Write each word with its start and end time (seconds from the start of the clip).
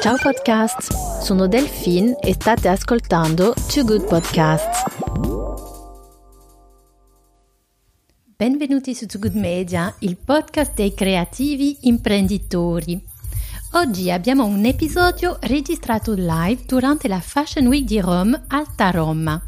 Ciao 0.00 0.16
podcast, 0.20 1.22
sono 1.22 1.46
Delphine 1.46 2.18
e 2.18 2.32
state 2.32 2.66
ascoltando 2.66 3.54
Too 3.72 3.84
Good 3.84 4.08
Podcasts. 4.08 4.82
Benvenuti 8.24 8.92
su 8.92 9.06
Too 9.06 9.20
Good 9.20 9.34
Media, 9.34 9.94
il 10.00 10.16
podcast 10.16 10.74
dei 10.74 10.92
creativi 10.94 11.76
imprenditori. 11.82 13.00
Oggi 13.74 14.10
abbiamo 14.10 14.46
un 14.46 14.64
episodio 14.64 15.36
registrato 15.42 16.12
live 16.12 16.64
durante 16.66 17.06
la 17.06 17.20
Fashion 17.20 17.68
Week 17.68 17.84
di 17.84 18.00
Rome 18.00 18.46
Alta 18.48 18.90
Roma 18.90 19.40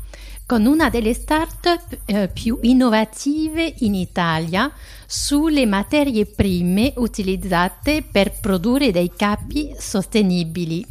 con 0.51 0.67
una 0.67 0.91
delle 0.91 1.15
start-up 1.15 1.97
eh, 2.07 2.27
più 2.27 2.59
innovative 2.63 3.73
in 3.79 3.95
Italia 3.95 4.69
sulle 5.07 5.65
materie 5.65 6.27
prime 6.27 6.93
utilizzate 6.97 8.03
per 8.03 8.33
produrre 8.41 8.91
dei 8.91 9.13
capi 9.15 9.73
sostenibili. 9.79 10.85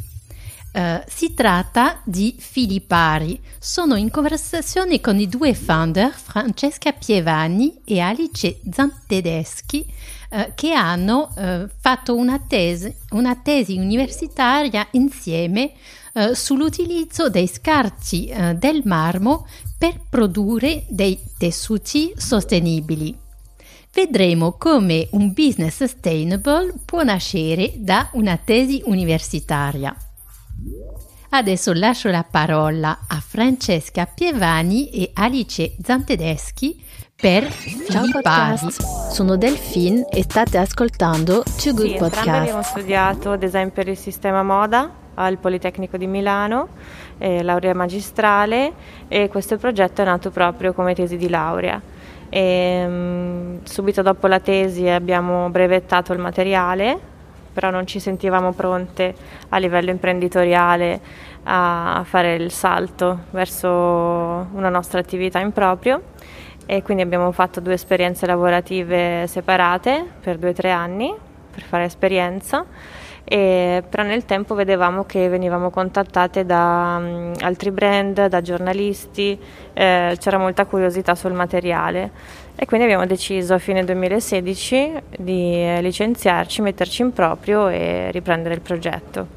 Uh, 0.71 1.01
si 1.07 1.34
tratta 1.34 2.00
di 2.06 2.36
Filippari. 2.37 3.42
Sono 3.57 3.96
in 3.96 4.10
conversazione 4.10 5.01
con 5.01 5.20
i 5.20 5.28
due 5.28 5.54
founder, 5.54 6.10
Francesca 6.14 6.93
Pievani 6.93 7.82
e 7.84 8.00
Alice 8.00 8.62
Zantedeschi, 8.71 9.86
uh, 10.29 10.51
che 10.56 10.71
hanno 10.71 11.34
uh, 11.36 11.68
fatto 11.82 12.15
una 12.15 12.39
tesi, 12.39 12.96
una 13.10 13.36
tesi 13.36 13.78
universitaria 13.78 14.87
insieme 14.92 15.73
eh, 16.14 16.36
sull'utilizzo 16.36 17.30
dei 17.30 17.48
scarti 17.48 18.28
eh, 18.28 18.54
del 18.56 18.82
marmo 18.86 19.48
per 19.78 20.02
produrre 20.10 20.86
dei 20.90 21.20
tessuti 21.38 22.14
sostenibili. 22.16 23.18
Vedremo 23.92 24.54
come 24.54 25.08
un 25.12 25.34
business 25.34 25.78
sustainable 25.78 26.74
può 26.86 27.02
nascere 27.04 27.74
da 27.76 28.10
una 28.14 28.38
tesi 28.38 28.82
universitaria. 28.86 29.96
Adesso 31.32 31.74
lascio 31.74 32.10
la 32.10 32.26
parola 32.30 33.00
a 33.08 33.20
Francesca 33.20 34.06
Pievani 34.06 34.90
e 34.90 35.12
Alice 35.14 35.76
Zantedeschi 35.82 36.84
per 37.16 37.52
Ciao 37.90 38.06
podcast. 38.10 39.12
Sono 39.12 39.36
Delphine 39.36 40.08
e 40.10 40.23
state 40.23 40.58
ascoltando 40.58 41.44
Too 41.62 41.73
Good 41.73 41.92
sì, 41.92 41.98
Podcast. 41.98 42.28
abbiamo 42.28 42.64
studiato 42.64 43.36
design 43.36 43.68
per 43.68 43.90
il 43.90 43.98
sistema 43.98 44.42
moda 44.42 44.90
al 45.20 45.38
Politecnico 45.38 45.98
di 45.98 46.08
Milano, 46.08 46.70
eh, 47.17 47.44
laurea 47.44 47.73
magistrale 47.73 48.72
e 49.08 49.28
questo 49.28 49.58
progetto 49.58 50.02
è 50.02 50.06
nato 50.06 50.31
proprio 50.31 50.73
come 50.73 50.95
tesi 50.95 51.17
di 51.17 51.30
laurea. 51.30 51.81
E, 52.30 52.84
um, 52.86 53.59
subito 53.64 54.02
dopo 54.02 54.28
la 54.28 54.39
tesi 54.39 54.88
abbiamo 54.88 55.50
brevettato 55.50 56.14
il 56.14 56.20
materiale, 56.20 56.98
però 57.52 57.70
non 57.70 57.86
ci 57.86 58.00
sentivamo 58.00 58.53
pronte 58.53 59.14
a 59.50 59.58
livello 59.58 59.89
imprenditoriale 59.89 61.28
a 61.44 62.02
fare 62.06 62.36
il 62.36 62.52
salto 62.52 63.26
verso 63.31 63.67
una 63.67 64.70
nostra 64.70 65.00
attività 65.00 65.39
in 65.39 65.52
proprio 65.52 66.02
e 66.66 66.83
quindi 66.83 67.02
abbiamo 67.02 67.31
fatto 67.31 67.59
due 67.59 67.73
esperienze 67.73 68.26
lavorative 68.26 69.26
separate 69.28 70.06
per 70.22 70.38
due 70.38 70.50
o 70.50 70.54
tre 70.54 70.70
anni 70.70 71.11
per 71.52 71.64
fare 71.64 71.86
esperienza 71.86 72.64
e, 73.32 73.84
però 73.88 74.02
nel 74.02 74.26
tempo 74.26 74.56
vedevamo 74.56 75.04
che 75.06 75.30
venivamo 75.30 75.70
contattate 75.70 76.48
da 76.48 76.98
um, 77.00 77.32
altri 77.42 77.70
brand, 77.70 78.26
da 78.26 78.42
giornalisti, 78.42 79.40
eh, 79.72 80.18
c'era 80.20 80.40
molta 80.40 80.66
curiosità 80.66 81.14
sul 81.14 81.34
materiale 81.34 82.10
e 82.56 82.66
quindi 82.66 82.88
abbiamo 82.88 83.06
deciso 83.06 83.54
a 83.54 83.60
fine 83.60 83.86
2016 83.86 84.94
di 85.20 85.54
eh, 85.54 85.80
licenziarci, 85.80 86.64
metterci 86.64 87.04
in 87.04 87.14
proprio 87.14 87.68
e 87.68 88.10
riprendere 88.10 88.56
il 88.56 88.62
progetto. 88.62 89.28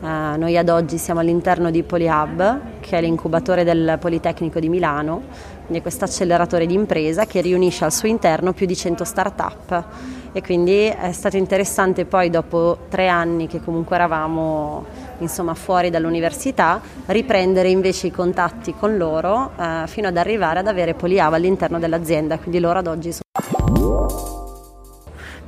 Uh, 0.00 0.36
noi 0.36 0.58
ad 0.58 0.68
oggi 0.68 0.98
siamo 0.98 1.20
all'interno 1.20 1.70
di 1.70 1.82
PolyHub, 1.82 2.60
che 2.80 2.98
è 2.98 3.00
l'incubatore 3.00 3.64
del 3.64 3.96
Politecnico 3.98 4.60
di 4.60 4.68
Milano, 4.68 5.22
quindi 5.64 5.80
questo 5.80 6.04
acceleratore 6.04 6.66
di 6.66 6.74
impresa 6.74 7.24
che 7.24 7.40
riunisce 7.40 7.86
al 7.86 7.92
suo 7.92 8.08
interno 8.08 8.52
più 8.52 8.66
di 8.66 8.76
100 8.76 9.02
start-up 9.02 10.18
e 10.32 10.42
quindi 10.42 10.86
è 10.86 11.12
stato 11.12 11.36
interessante 11.36 12.04
poi 12.04 12.30
dopo 12.30 12.78
tre 12.88 13.08
anni 13.08 13.46
che 13.46 13.60
comunque 13.62 13.96
eravamo 13.96 14.84
insomma, 15.18 15.54
fuori 15.54 15.90
dall'università 15.90 16.80
riprendere 17.06 17.68
invece 17.68 18.08
i 18.08 18.10
contatti 18.10 18.74
con 18.74 18.96
loro 18.96 19.52
eh, 19.58 19.84
fino 19.86 20.08
ad 20.08 20.16
arrivare 20.16 20.60
ad 20.60 20.68
avere 20.68 20.94
Poliava 20.94 21.36
all'interno 21.36 21.78
dell'azienda, 21.78 22.38
quindi 22.38 22.60
loro 22.60 22.78
ad 22.78 22.86
oggi 22.86 23.12
sono 23.12 23.24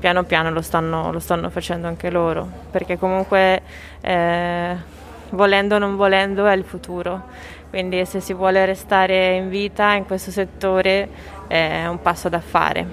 piano 0.02 0.24
piano 0.24 0.50
lo 0.50 0.62
stanno, 0.62 1.12
lo 1.12 1.20
stanno, 1.20 1.48
facendo 1.48 1.86
anche 1.86 2.10
loro, 2.10 2.48
perché 2.72 2.98
comunque 2.98 3.62
eh, 4.00 4.76
volendo 5.30 5.76
o 5.76 5.78
non 5.78 5.94
volendo 5.94 6.44
è 6.46 6.54
il 6.54 6.64
futuro, 6.64 7.22
quindi 7.72 8.04
se 8.04 8.20
si 8.20 8.34
vuole 8.34 8.66
restare 8.66 9.36
in 9.36 9.48
vita 9.48 9.94
in 9.94 10.04
questo 10.04 10.30
settore 10.30 11.08
è 11.46 11.86
un 11.86 12.02
passo 12.02 12.28
da 12.28 12.40
fare. 12.40 12.86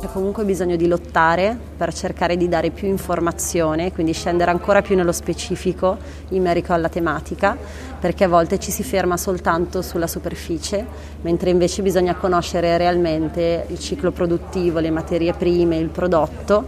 C'è 0.00 0.08
comunque 0.12 0.44
bisogno 0.44 0.74
di 0.74 0.88
lottare 0.88 1.56
per 1.76 1.94
cercare 1.94 2.36
di 2.36 2.48
dare 2.48 2.70
più 2.70 2.88
informazione, 2.88 3.92
quindi 3.92 4.14
scendere 4.14 4.50
ancora 4.50 4.82
più 4.82 4.96
nello 4.96 5.12
specifico 5.12 5.96
in 6.30 6.42
merito 6.42 6.72
alla 6.72 6.88
tematica, 6.88 7.56
perché 8.00 8.24
a 8.24 8.28
volte 8.28 8.58
ci 8.58 8.72
si 8.72 8.82
ferma 8.82 9.16
soltanto 9.16 9.80
sulla 9.80 10.08
superficie, 10.08 10.84
mentre 11.20 11.50
invece 11.50 11.82
bisogna 11.82 12.16
conoscere 12.16 12.76
realmente 12.76 13.66
il 13.68 13.78
ciclo 13.78 14.10
produttivo, 14.10 14.80
le 14.80 14.90
materie 14.90 15.34
prime, 15.34 15.76
il 15.76 15.88
prodotto, 15.88 16.64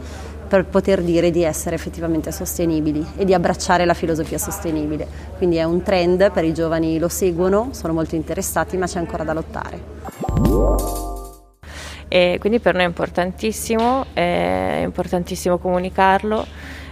per 0.54 0.66
poter 0.66 1.02
dire 1.02 1.32
di 1.32 1.42
essere 1.42 1.74
effettivamente 1.74 2.30
sostenibili 2.30 3.04
e 3.16 3.24
di 3.24 3.34
abbracciare 3.34 3.84
la 3.84 3.92
filosofia 3.92 4.38
sostenibile. 4.38 5.04
Quindi 5.36 5.56
è 5.56 5.64
un 5.64 5.82
trend, 5.82 6.30
per 6.30 6.44
i 6.44 6.54
giovani 6.54 6.96
lo 7.00 7.08
seguono, 7.08 7.70
sono 7.72 7.92
molto 7.92 8.14
interessati, 8.14 8.76
ma 8.76 8.86
c'è 8.86 9.00
ancora 9.00 9.24
da 9.24 9.32
lottare. 9.32 9.80
E 12.06 12.36
quindi 12.38 12.60
per 12.60 12.74
noi 12.74 12.84
è 12.84 12.86
importantissimo, 12.86 14.06
è 14.12 14.82
importantissimo 14.84 15.58
comunicarlo, 15.58 16.46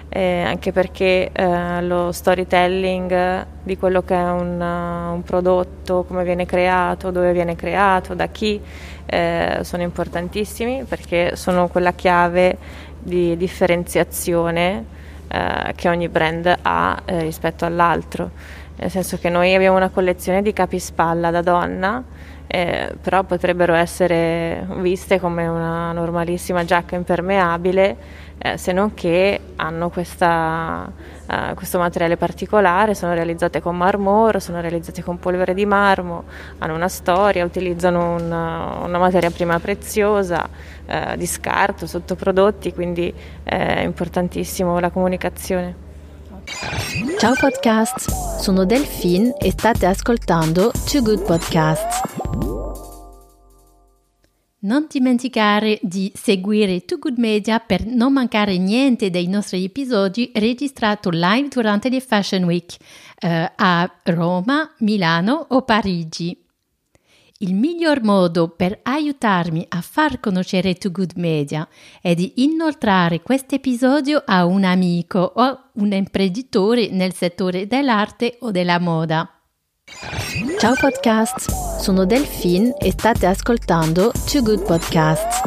eh, 0.08 0.42
anche 0.42 0.72
perché 0.72 1.30
eh, 1.32 1.82
lo 1.82 2.10
storytelling 2.10 3.46
di 3.62 3.78
quello 3.78 4.02
che 4.02 4.16
è 4.16 4.30
un, 4.30 4.60
un, 4.60 5.22
prodotto, 5.22 6.02
come 6.02 6.24
viene 6.24 6.46
creato, 6.46 7.12
dove 7.12 7.32
viene 7.32 7.54
creato, 7.54 8.14
da 8.14 8.26
chi, 8.26 8.60
eh, 9.06 9.58
sono 9.62 9.82
importantissimi 9.82 10.84
perché 10.84 11.36
sono 11.36 11.68
quella 11.68 11.92
chiave 11.92 12.56
di 13.02 13.36
differenziazione 13.36 14.84
eh, 15.28 15.72
che 15.74 15.88
ogni 15.88 16.08
brand 16.08 16.54
ha 16.62 17.02
eh, 17.04 17.22
rispetto 17.22 17.64
all'altro. 17.64 18.30
Nel 18.76 18.90
senso 18.90 19.18
che 19.18 19.28
noi 19.28 19.54
abbiamo 19.54 19.76
una 19.76 19.90
collezione 19.90 20.42
di 20.42 20.52
capispalla 20.52 21.30
da 21.30 21.42
donna 21.42 22.04
eh, 22.54 22.94
però 23.00 23.24
potrebbero 23.24 23.72
essere 23.72 24.66
viste 24.76 25.18
come 25.18 25.46
una 25.46 25.92
normalissima 25.92 26.66
giacca 26.66 26.96
impermeabile, 26.96 27.96
eh, 28.44 28.58
se 28.58 28.72
non 28.72 28.92
che 28.92 29.40
hanno 29.54 29.88
questa, 29.88 30.90
uh, 31.28 31.54
questo 31.54 31.78
materiale 31.78 32.16
particolare, 32.16 32.96
sono 32.96 33.14
realizzate 33.14 33.60
con 33.60 33.76
marmoro, 33.76 34.40
sono 34.40 34.60
realizzate 34.60 35.00
con 35.04 35.20
polvere 35.20 35.54
di 35.54 35.64
marmo, 35.64 36.24
hanno 36.58 36.74
una 36.74 36.88
storia, 36.88 37.44
utilizzano 37.44 38.14
una, 38.16 38.78
una 38.82 38.98
materia 38.98 39.30
prima 39.30 39.60
preziosa, 39.60 40.48
uh, 40.86 41.16
di 41.16 41.26
scarto, 41.26 41.86
sottoprodotti, 41.86 42.72
quindi 42.74 43.14
è 43.44 43.82
importantissimo 43.82 44.80
la 44.80 44.90
comunicazione. 44.90 45.90
Ciao 47.18 47.34
podcast, 47.38 48.10
sono 48.40 48.64
Delphine 48.64 49.36
e 49.38 49.52
state 49.52 49.86
ascoltando 49.86 50.72
Too 50.90 51.02
Good 51.02 51.24
Podcasts. 51.24 52.11
Non 54.64 54.86
dimenticare 54.88 55.80
di 55.82 56.12
seguire 56.14 56.84
Too 56.84 56.98
Good 56.98 57.18
Media 57.18 57.58
per 57.58 57.84
non 57.84 58.12
mancare 58.12 58.58
niente 58.58 59.10
dei 59.10 59.26
nostri 59.26 59.64
episodi 59.64 60.30
registrati 60.32 61.08
live 61.10 61.48
durante 61.48 61.88
le 61.88 61.98
Fashion 61.98 62.44
Week 62.44 62.76
eh, 63.18 63.50
a 63.56 63.92
Roma, 64.04 64.72
Milano 64.78 65.46
o 65.48 65.62
Parigi. 65.62 66.40
Il 67.38 67.54
miglior 67.56 68.04
modo 68.04 68.50
per 68.50 68.78
aiutarmi 68.84 69.66
a 69.68 69.80
far 69.80 70.20
conoscere 70.20 70.74
Too 70.74 70.92
Good 70.92 71.14
Media 71.16 71.66
è 72.00 72.14
di 72.14 72.34
inoltrare 72.36 73.20
questo 73.20 73.56
episodio 73.56 74.22
a 74.24 74.44
un 74.46 74.62
amico 74.62 75.32
o 75.34 75.70
un 75.72 75.92
imprenditore 75.92 76.88
nel 76.88 77.14
settore 77.14 77.66
dell'arte 77.66 78.36
o 78.42 78.52
della 78.52 78.78
moda. 78.78 79.41
Ciao 80.58 80.74
podcast, 80.74 81.78
sono 81.78 82.06
Delphine 82.06 82.74
e 82.78 82.92
state 82.92 83.26
ascoltando 83.26 84.10
Too 84.24 84.40
Good 84.40 84.64
Podcasts. 84.64 85.42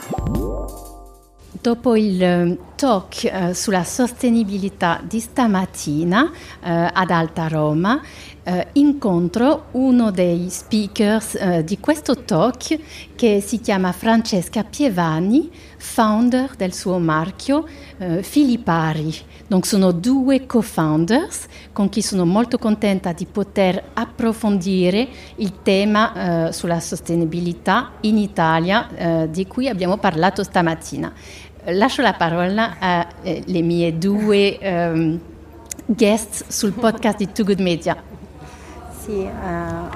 Dopo 1.60 1.96
il 1.96 2.60
talk 2.76 3.24
eh, 3.24 3.54
sulla 3.56 3.84
sostenibilità 3.84 5.02
di 5.04 5.20
stamattina 5.20 6.32
eh, 6.62 6.92
ad 6.94 7.10
Alta 7.10 7.48
Roma 7.48 8.00
eh, 8.44 8.68
incontro 8.74 9.70
uno 9.72 10.12
dei 10.12 10.48
speakers 10.52 11.62
di 11.62 11.80
questo 11.80 12.24
talk 12.24 12.80
che 13.16 13.42
si 13.42 13.60
chiama 13.60 13.92
Francesca 13.94 14.64
Pievani, 14.64 15.50
founder 15.78 16.56
del 16.56 16.72
suo 16.72 17.00
marchio 17.00 17.68
eh, 17.98 18.24
Filippari. 18.24 19.14
Donc 19.48 19.66
sono 19.66 19.92
due 19.92 20.46
co-founders 20.46 21.46
con 21.72 21.90
chi 21.90 22.02
sono 22.02 22.26
molto 22.26 22.58
contenta 22.58 23.12
di 23.12 23.26
poter 23.26 23.82
approfondire 23.94 25.08
il 25.36 25.62
tema 25.62 26.48
eh, 26.48 26.52
sulla 26.52 26.80
sostenibilità 26.80 27.92
in 28.02 28.18
Italia 28.18 28.90
eh, 28.96 29.30
di 29.30 29.46
cui 29.48 29.68
abbiamo 29.68 29.98
parlato 29.98 30.44
stamattina. 30.44 31.14
Lascio 31.70 32.02
la 32.02 32.14
parola 32.14 32.78
alle 32.80 33.14
eh, 33.24 33.62
mie 33.62 33.98
due 33.98 34.60
um, 34.62 35.20
guest 35.86 36.46
sul 36.48 36.74
podcast 36.74 37.18
di 37.18 37.32
Too 37.32 37.46
Good 37.46 37.60
Media. 37.60 37.96
Sì, 39.00 39.22
eh, 39.22 39.32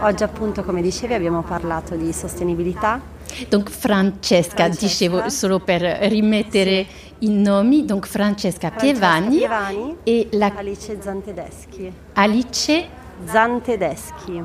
oggi 0.02 0.24
appunto 0.24 0.63
come 0.63 0.81
dicevi 0.81 1.13
abbiamo 1.13 1.42
parlato 1.42 1.95
di 1.95 2.13
sostenibilità. 2.13 3.18
Donc 3.48 3.70
Francesca, 3.70 4.56
Francesca. 4.56 4.86
dicevo 4.86 5.30
solo 5.30 5.60
per 5.60 5.81
rimettere 5.81 6.86
sì. 6.86 7.26
i 7.26 7.30
nomi, 7.30 7.86
donc 7.86 8.08
Francesca, 8.08 8.70
Francesca 8.70 8.70
Pievani, 8.70 9.38
Pievani, 9.38 9.96
e 10.04 10.28
la... 10.31 10.52
Alice 10.56 10.98
Zantedeschi. 11.02 11.94
Alice 12.14 12.88
Zantedeschi. 13.26 14.44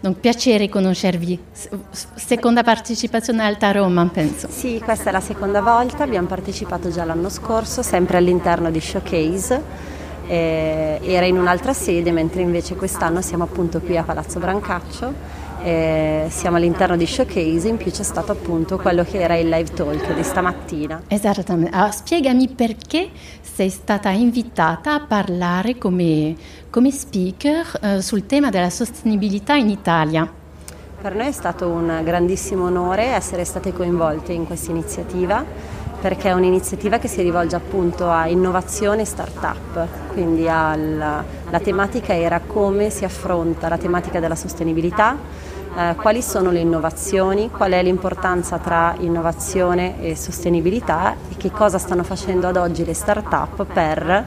Donc, 0.00 0.18
piacere 0.18 0.68
conoscervi. 0.68 1.38
Seconda 2.14 2.62
partecipazione 2.62 3.42
a 3.42 3.46
Alta 3.46 3.72
Roma, 3.72 4.06
penso. 4.12 4.46
Sì, 4.50 4.80
questa 4.84 5.08
è 5.08 5.12
la 5.12 5.20
seconda 5.20 5.62
volta, 5.62 6.04
abbiamo 6.04 6.26
partecipato 6.28 6.90
già 6.90 7.04
l'anno 7.04 7.28
scorso, 7.28 7.82
sempre 7.82 8.18
all'interno 8.18 8.70
di 8.70 8.80
Showcase. 8.80 9.94
Eh, 10.28 11.00
era 11.02 11.24
in 11.24 11.38
un'altra 11.38 11.72
sede, 11.72 12.12
mentre 12.12 12.42
invece 12.42 12.74
quest'anno 12.74 13.22
siamo 13.22 13.44
appunto 13.44 13.80
qui 13.80 13.96
a 13.96 14.02
Palazzo 14.02 14.38
Brancaccio. 14.38 15.12
Eh, 15.66 16.26
siamo 16.28 16.58
all'interno 16.58 16.96
di 16.96 17.06
Showcase, 17.06 17.66
in 17.66 17.76
più 17.76 17.90
c'è 17.90 18.04
stato 18.04 18.30
appunto 18.30 18.78
quello 18.78 19.02
che 19.02 19.18
era 19.18 19.34
il 19.34 19.48
live 19.48 19.72
talk 19.72 20.14
di 20.14 20.22
stamattina. 20.22 21.02
Esattamente. 21.08 21.74
Allora, 21.74 21.90
spiegami 21.90 22.46
perché 22.46 23.08
sei 23.40 23.68
stata 23.70 24.10
invitata 24.10 24.94
a 24.94 25.00
parlare 25.00 25.76
come, 25.76 26.36
come 26.70 26.92
speaker 26.92 27.80
eh, 27.82 28.00
sul 28.00 28.26
tema 28.26 28.48
della 28.48 28.70
sostenibilità 28.70 29.54
in 29.54 29.68
Italia. 29.68 30.32
Per 31.02 31.14
noi 31.16 31.26
è 31.26 31.32
stato 31.32 31.66
un 31.66 32.00
grandissimo 32.04 32.66
onore 32.66 33.06
essere 33.06 33.44
state 33.44 33.72
coinvolte 33.72 34.32
in 34.32 34.46
questa 34.46 34.70
iniziativa 34.70 35.44
perché 36.00 36.28
è 36.28 36.32
un'iniziativa 36.32 36.98
che 36.98 37.08
si 37.08 37.22
rivolge 37.22 37.56
appunto 37.56 38.08
a 38.08 38.28
innovazione 38.28 39.02
e 39.02 39.04
start-up, 39.04 39.88
quindi 40.12 40.46
alla, 40.48 41.24
la 41.50 41.58
tematica 41.58 42.14
era 42.14 42.40
come 42.40 42.90
si 42.90 43.04
affronta 43.04 43.68
la 43.68 43.78
tematica 43.78 44.20
della 44.20 44.36
sostenibilità, 44.36 45.16
eh, 45.76 45.94
quali 45.96 46.22
sono 46.22 46.50
le 46.50 46.60
innovazioni, 46.60 47.50
qual 47.50 47.72
è 47.72 47.82
l'importanza 47.82 48.58
tra 48.58 48.94
innovazione 49.00 50.00
e 50.00 50.16
sostenibilità 50.16 51.14
e 51.28 51.36
che 51.36 51.50
cosa 51.50 51.76
stanno 51.78 52.02
facendo 52.02 52.46
ad 52.46 52.56
oggi 52.56 52.84
le 52.84 52.94
start-up 52.94 53.64
per 53.64 54.24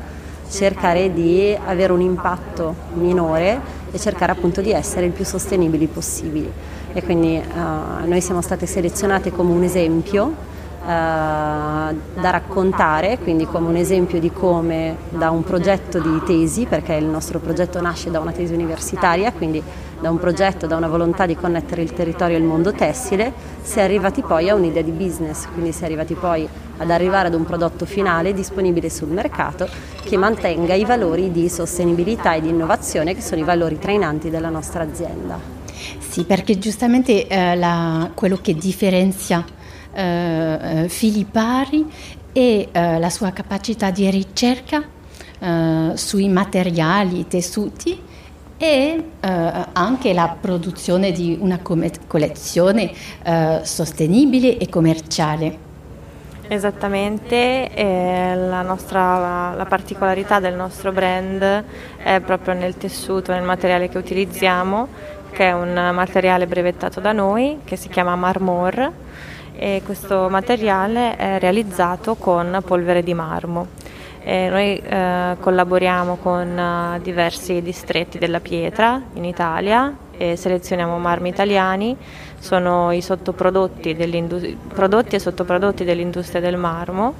cercare 0.47 1.11
di 1.11 1.57
avere 1.65 1.91
un 1.91 2.01
impatto 2.01 2.75
minore 2.93 3.59
e 3.91 3.97
cercare 3.99 4.31
appunto 4.31 4.61
di 4.61 4.71
essere 4.71 5.07
il 5.07 5.11
più 5.11 5.25
sostenibili 5.25 5.87
possibili. 5.87 6.51
E 6.93 7.03
quindi 7.03 7.35
eh, 7.37 8.05
noi 8.05 8.21
siamo 8.21 8.41
state 8.41 8.65
selezionate 8.65 9.31
come 9.31 9.51
un 9.51 9.63
esempio 9.63 10.33
eh, 10.81 10.85
da 10.85 12.29
raccontare, 12.29 13.19
quindi 13.19 13.45
come 13.45 13.67
un 13.69 13.75
esempio 13.75 14.19
di 14.19 14.31
come 14.31 14.97
da 15.09 15.29
un 15.29 15.43
progetto 15.43 15.99
di 15.99 16.21
tesi, 16.25 16.65
perché 16.65 16.93
il 16.93 17.05
nostro 17.05 17.39
progetto 17.39 17.81
nasce 17.81 18.09
da 18.09 18.19
una 18.19 18.31
tesi 18.31 18.53
universitaria, 18.53 19.31
quindi 19.31 19.61
da 20.01 20.09
un 20.09 20.17
progetto, 20.17 20.67
da 20.67 20.75
una 20.75 20.87
volontà 20.87 21.25
di 21.25 21.35
connettere 21.35 21.81
il 21.81 21.93
territorio 21.93 22.37
e 22.37 22.39
il 22.39 22.45
mondo 22.45 22.71
tessile, 22.71 23.33
si 23.61 23.79
è 23.79 23.81
arrivati 23.81 24.21
poi 24.21 24.49
a 24.49 24.55
un'idea 24.55 24.81
di 24.81 24.91
business, 24.91 25.47
quindi 25.51 25.71
si 25.71 25.83
è 25.83 25.85
arrivati 25.85 26.13
poi 26.13 26.47
ad 26.77 26.89
arrivare 26.89 27.27
ad 27.27 27.33
un 27.33 27.43
prodotto 27.43 27.85
finale 27.85 28.33
disponibile 28.33 28.89
sul 28.89 29.09
mercato 29.09 29.67
che 30.03 30.17
mantenga 30.17 30.73
i 30.73 30.85
valori 30.85 31.31
di 31.31 31.49
sostenibilità 31.49 32.35
e 32.35 32.41
di 32.41 32.49
innovazione 32.49 33.13
che 33.13 33.21
sono 33.21 33.41
i 33.41 33.43
valori 33.43 33.77
trainanti 33.77 34.29
della 34.29 34.49
nostra 34.49 34.83
azienda. 34.83 35.39
Sì, 35.97 36.23
perché 36.23 36.57
giustamente 36.57 37.27
eh, 37.27 37.55
la, 37.55 38.09
quello 38.13 38.39
che 38.41 38.53
differenzia 38.55 39.45
eh, 39.93 40.03
eh, 40.03 40.89
Filippari 40.89 41.85
e 42.31 42.69
eh, 42.71 42.99
la 42.99 43.09
sua 43.09 43.31
capacità 43.31 43.91
di 43.91 44.09
ricerca 44.09 44.83
eh, 45.39 45.91
sui 45.95 46.29
materiali, 46.29 47.27
tessuti 47.27 48.07
e 48.61 49.03
eh, 49.21 49.65
anche 49.71 50.13
la 50.13 50.35
produzione 50.39 51.13
di 51.13 51.37
una 51.39 51.59
collezione 52.07 52.91
eh, 53.23 53.61
sostenibile 53.63 54.57
e 54.57 54.67
commerciale. 54.67 55.67
Esattamente, 56.49 57.69
la, 57.75 58.63
nostra, 58.63 59.53
la 59.53 59.65
particolarità 59.65 60.39
del 60.39 60.55
nostro 60.55 60.91
brand 60.91 61.63
è 61.97 62.19
proprio 62.21 62.55
nel 62.55 62.75
tessuto, 62.75 63.31
nel 63.31 63.43
materiale 63.43 63.87
che 63.87 63.99
utilizziamo, 63.99 64.87
che 65.31 65.49
è 65.49 65.53
un 65.53 65.91
materiale 65.93 66.47
brevettato 66.47 66.99
da 66.99 67.11
noi, 67.11 67.59
che 67.63 67.75
si 67.75 67.87
chiama 67.87 68.15
Marmor 68.15 68.91
e 69.55 69.81
questo 69.85 70.27
materiale 70.27 71.15
è 71.17 71.37
realizzato 71.37 72.15
con 72.15 72.61
polvere 72.65 73.03
di 73.03 73.13
marmo. 73.13 73.67
E 74.29 74.47
noi 74.47 74.77
eh, 74.77 75.37
collaboriamo 75.39 76.17
con 76.17 76.55
uh, 76.55 77.01
diversi 77.01 77.63
distretti 77.63 78.19
della 78.19 78.39
pietra 78.39 79.01
in 79.13 79.25
Italia 79.25 79.91
e 80.15 80.35
selezioniamo 80.35 80.99
marmi 80.99 81.29
italiani, 81.29 81.97
sono 82.37 82.91
i 82.91 83.03
prodotti 83.35 85.15
e 85.15 85.19
sottoprodotti 85.19 85.83
dell'industria 85.83 86.41
del 86.41 86.57
marmo, 86.57 87.15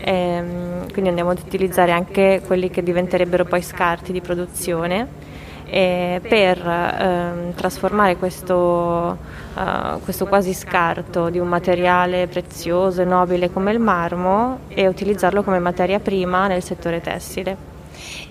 ehm, 0.00 0.92
quindi 0.92 1.08
andiamo 1.08 1.30
ad 1.30 1.38
utilizzare 1.38 1.92
anche 1.92 2.42
quelli 2.46 2.68
che 2.68 2.82
diventerebbero 2.82 3.46
poi 3.46 3.62
scarti 3.62 4.12
di 4.12 4.20
produzione 4.20 5.29
e 5.70 6.20
per 6.20 6.58
ehm, 6.66 7.54
trasformare 7.54 8.16
questo, 8.16 9.16
uh, 9.54 10.00
questo, 10.02 10.26
quasi 10.26 10.52
scarto 10.52 11.30
di 11.30 11.38
un 11.38 11.46
materiale 11.46 12.26
prezioso 12.26 13.02
e 13.02 13.04
nobile 13.04 13.52
come 13.52 13.70
il 13.70 13.78
marmo 13.78 14.58
e 14.66 14.88
utilizzarlo 14.88 15.44
come 15.44 15.60
materia 15.60 16.00
prima 16.00 16.48
nel 16.48 16.64
settore 16.64 17.00
tessile. 17.00 17.56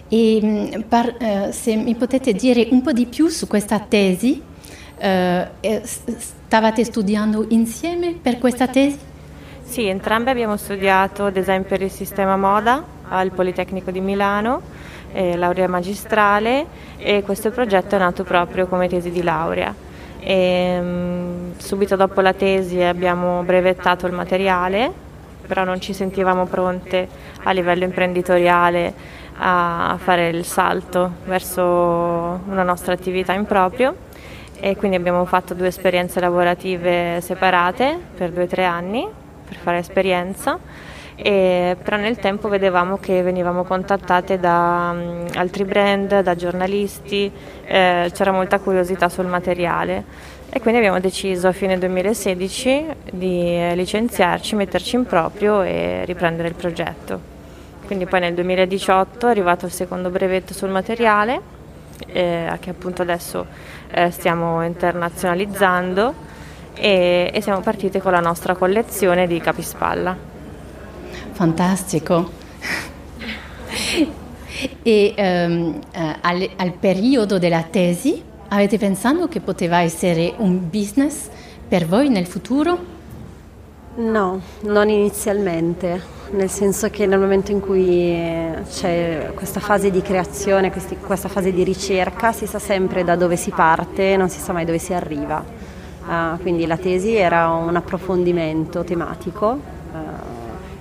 E 0.10 0.40
mm, 0.44 0.82
par, 0.90 1.16
uh, 1.18 1.52
se 1.52 1.78
mi 1.78 1.96
potete 1.96 2.34
dire 2.34 2.68
un 2.72 2.82
po' 2.82 2.92
di 2.92 3.06
più 3.06 3.30
su 3.30 3.48
questa 3.48 3.80
tesi, 3.80 4.42
uh, 4.98 5.82
stavate 5.84 6.84
studiando 6.84 7.46
insieme 7.50 8.18
per 8.22 8.38
questa 8.38 8.68
tesi? 8.68 9.00
Sì, 9.64 9.86
entrambe 9.86 10.30
abbiamo 10.30 10.58
studiato 10.58 11.26
ad 11.26 11.38
esempio 11.38 11.78
il 11.78 11.90
sistema 11.90 12.36
moda 12.36 12.84
al 13.08 13.32
Politecnico 13.32 13.92
di 13.92 14.02
Milano 14.02 14.62
eh, 15.14 15.38
laurea 15.38 15.68
magistrale 15.68 16.66
e 16.98 17.22
questo 17.24 17.52
progetto 17.52 17.96
è 17.96 18.00
nato 18.00 18.24
proprio 18.24 18.68
come 18.68 18.88
tesi 18.88 19.12
di 19.12 19.24
laurea. 19.24 19.74
E, 20.20 20.80
mh, 20.80 20.86
mm, 20.86 21.52
subito 21.58 21.96
dopo 21.96 22.22
la 22.22 22.34
tesi 22.34 22.82
abbiamo 22.82 23.44
brevettato 23.44 24.06
il 24.08 24.14
materiale, 24.14 24.92
però 25.48 25.64
non 25.64 25.80
ci 25.80 25.94
sentivamo 25.94 26.46
pronte 26.46 27.08
a 27.44 27.52
livello 27.52 27.84
imprenditoriale 27.84 29.18
a 29.42 29.98
fare 30.02 30.30
il 30.30 30.44
salto 30.44 31.14
verso 31.26 31.64
una 31.64 32.64
nostra 32.64 32.94
attività 32.94 33.34
in 33.34 33.46
proprio 33.46 33.96
e 34.60 34.76
quindi 34.76 34.98
abbiamo 34.98 35.24
fatto 35.24 35.54
due 35.54 35.68
esperienze 35.68 36.20
lavorative 36.20 37.22
separate 37.22 37.98
per 38.18 38.32
due 38.32 38.44
o 38.44 38.48
tre 38.48 38.66
anni 38.66 39.08
per 39.48 39.56
fare 39.56 39.78
esperienza 39.78 40.60
e, 41.22 41.76
però 41.84 41.98
nel 41.98 42.18
tempo 42.18 42.48
vedevamo 42.48 42.98
che 42.98 43.22
venivamo 43.22 43.66
contattate 43.66 44.40
da 44.40 44.92
um, 44.94 45.26
altri 45.34 45.66
brand, 45.66 46.22
da 46.22 46.34
giornalisti, 46.34 47.30
eh, 47.66 48.10
c'era 48.14 48.32
molta 48.32 48.60
curiosità 48.60 49.10
sul 49.10 49.26
materiale 49.26 50.06
e 50.50 50.62
quindi 50.62 50.80
abbiamo 50.80 51.02
deciso 51.02 51.50
a 51.50 51.52
fine 51.52 51.78
2016 51.78 52.86
di 53.12 53.76
licenziarci, 53.76 54.56
metterci 54.56 54.96
in 54.96 55.06
proprio 55.06 55.62
e 55.62 56.06
riprendere 56.06 56.48
il 56.48 56.56
progetto. 56.56 57.20
Quindi 57.86 58.06
poi 58.06 58.22
nel 58.22 58.34
2018 58.36 59.28
è 59.28 59.30
arrivato 59.30 59.66
il 59.66 59.74
secondo 59.74 60.10
brevetto 60.10 60.54
sul 60.54 60.70
materiale 60.70 61.42
eh, 62.08 62.50
che 62.62 62.70
appunto 62.70 63.02
adesso 63.02 63.46
eh, 63.92 64.10
stiamo 64.10 64.64
internazionalizzando 64.64 66.14
e, 66.76 67.30
e 67.34 67.42
siamo 67.42 67.60
partite 67.60 68.00
con 68.00 68.14
la 68.14 68.22
nostra 68.22 68.56
collezione 68.56 69.28
di 69.28 69.42
capispalla 69.42 70.29
fantastico. 71.40 72.30
e 74.84 75.14
um, 75.18 75.80
uh, 75.96 76.16
al, 76.20 76.50
al, 76.58 76.74
periodo 76.74 77.40
della 77.40 77.64
tesi 77.64 78.22
avete 78.50 78.78
pensato 78.78 79.30
che 79.30 79.40
poteva 79.40 79.80
essere 79.80 80.34
un 80.36 80.70
business 80.70 81.30
per 81.66 81.86
voi 81.86 82.10
nel 82.10 82.26
futuro? 82.26 82.78
No, 83.96 84.42
non 84.64 84.90
inizialmente. 84.90 86.18
nel 86.32 86.50
senso 86.50 86.90
che 86.90 87.06
nel 87.06 87.20
momento 87.20 87.52
in 87.52 87.62
cui 87.62 88.14
c'è 88.70 89.32
questa 89.34 89.62
fase 89.62 89.90
di 89.92 90.02
creazione, 90.02 90.72
questi, 90.72 90.98
questa 90.98 91.30
fase 91.30 91.54
di 91.54 91.64
ricerca, 91.64 92.34
si 92.34 92.48
sa 92.48 92.60
sempre 92.60 93.06
da 93.06 93.16
dove 93.16 93.38
si 93.38 93.52
parte, 93.52 94.18
non 94.18 94.28
si 94.28 94.42
sa 94.42 94.52
mai 94.52 94.66
dove 94.66 94.78
si 94.78 94.94
arriva. 94.94 95.42
Uh, 96.06 96.38
quindi 96.42 96.66
la 96.66 96.78
tesi 96.78 97.16
era 97.16 97.48
un 97.50 97.76
approfondimento 97.76 98.84
tematico, 98.84 99.78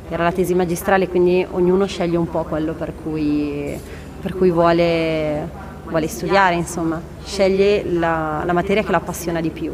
era 0.08 0.24
la 0.24 0.32
tesi 0.32 0.54
magistrale, 0.54 1.08
quindi 1.08 1.46
ognuno 1.50 1.86
sceglie 1.86 2.16
un 2.16 2.28
po' 2.28 2.44
quello 2.44 2.72
per 2.72 2.94
cui, 3.02 3.78
per 4.20 4.34
cui 4.34 4.50
vuole, 4.50 5.48
vuole, 5.86 6.08
studiare, 6.08 6.54
insomma, 6.54 7.00
sceglie 7.24 7.84
la, 7.84 8.42
la 8.44 8.52
materia 8.52 8.82
che 8.82 8.90
lo 8.90 8.96
appassiona 8.96 9.40
di 9.40 9.50
più. 9.50 9.70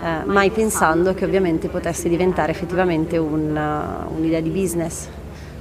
Eh, 0.00 0.24
mai 0.26 0.50
pensando 0.50 1.14
che 1.14 1.24
ovviamente 1.24 1.68
potesse 1.68 2.08
diventare 2.08 2.52
effettivamente 2.52 3.16
un, 3.16 3.56
uh, 3.56 4.14
un'idea 4.14 4.40
di 4.40 4.50
business. 4.50 5.08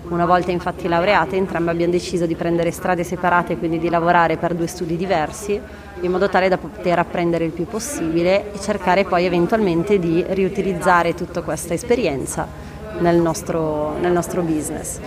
Una 0.09 0.25
volta 0.25 0.51
infatti 0.51 0.87
laureate 0.87 1.35
entrambe 1.35 1.71
abbiamo 1.71 1.91
deciso 1.91 2.25
di 2.25 2.35
prendere 2.35 2.71
strade 2.71 3.03
separate 3.03 3.57
quindi 3.57 3.77
di 3.77 3.89
lavorare 3.89 4.37
per 4.37 4.53
due 4.53 4.67
studi 4.67 4.95
diversi 4.95 5.59
in 5.99 6.11
modo 6.11 6.29
tale 6.29 6.47
da 6.47 6.57
poter 6.57 6.97
apprendere 6.97 7.43
il 7.43 7.51
più 7.51 7.65
possibile 7.65 8.53
e 8.53 8.59
cercare 8.61 9.03
poi 9.03 9.25
eventualmente 9.25 9.99
di 9.99 10.23
riutilizzare 10.29 11.13
tutta 11.13 11.41
questa 11.41 11.73
esperienza 11.73 12.47
nel 12.99 13.17
nostro, 13.17 13.97
nel 13.99 14.11
nostro 14.11 14.41
business. 14.41 14.99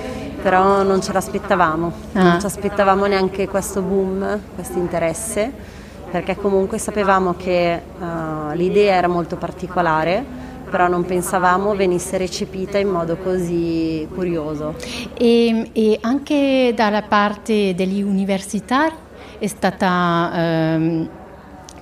Però 0.42 0.82
non 0.82 1.02
ce 1.02 1.12
l'aspettavamo, 1.12 1.92
ah. 2.14 2.22
non 2.22 2.40
ci 2.40 2.46
aspettavamo 2.46 3.06
neanche 3.06 3.46
questo 3.49 3.82
boom, 3.82 4.40
questo 4.54 4.78
interesse 4.78 5.78
perché 6.10 6.37
comunque 6.37 6.78
sapevamo 6.78 7.34
che 7.34 7.80
uh, 7.99 8.52
l'idea 8.54 8.94
era 8.94 9.06
molto 9.06 9.37
particolare, 9.37 10.25
però 10.68 10.88
non 10.88 11.04
pensavamo 11.04 11.75
venisse 11.76 12.18
recepita 12.18 12.78
in 12.78 12.88
modo 12.88 13.16
così 13.16 14.06
curioso. 14.12 14.75
E, 15.16 15.70
e 15.72 15.99
anche 16.00 16.72
dalla 16.75 17.02
parte 17.02 17.75
degli 17.75 18.02
universitari 18.02 18.94
è 19.38 19.46
stata 19.46 20.30
um, 20.34 21.08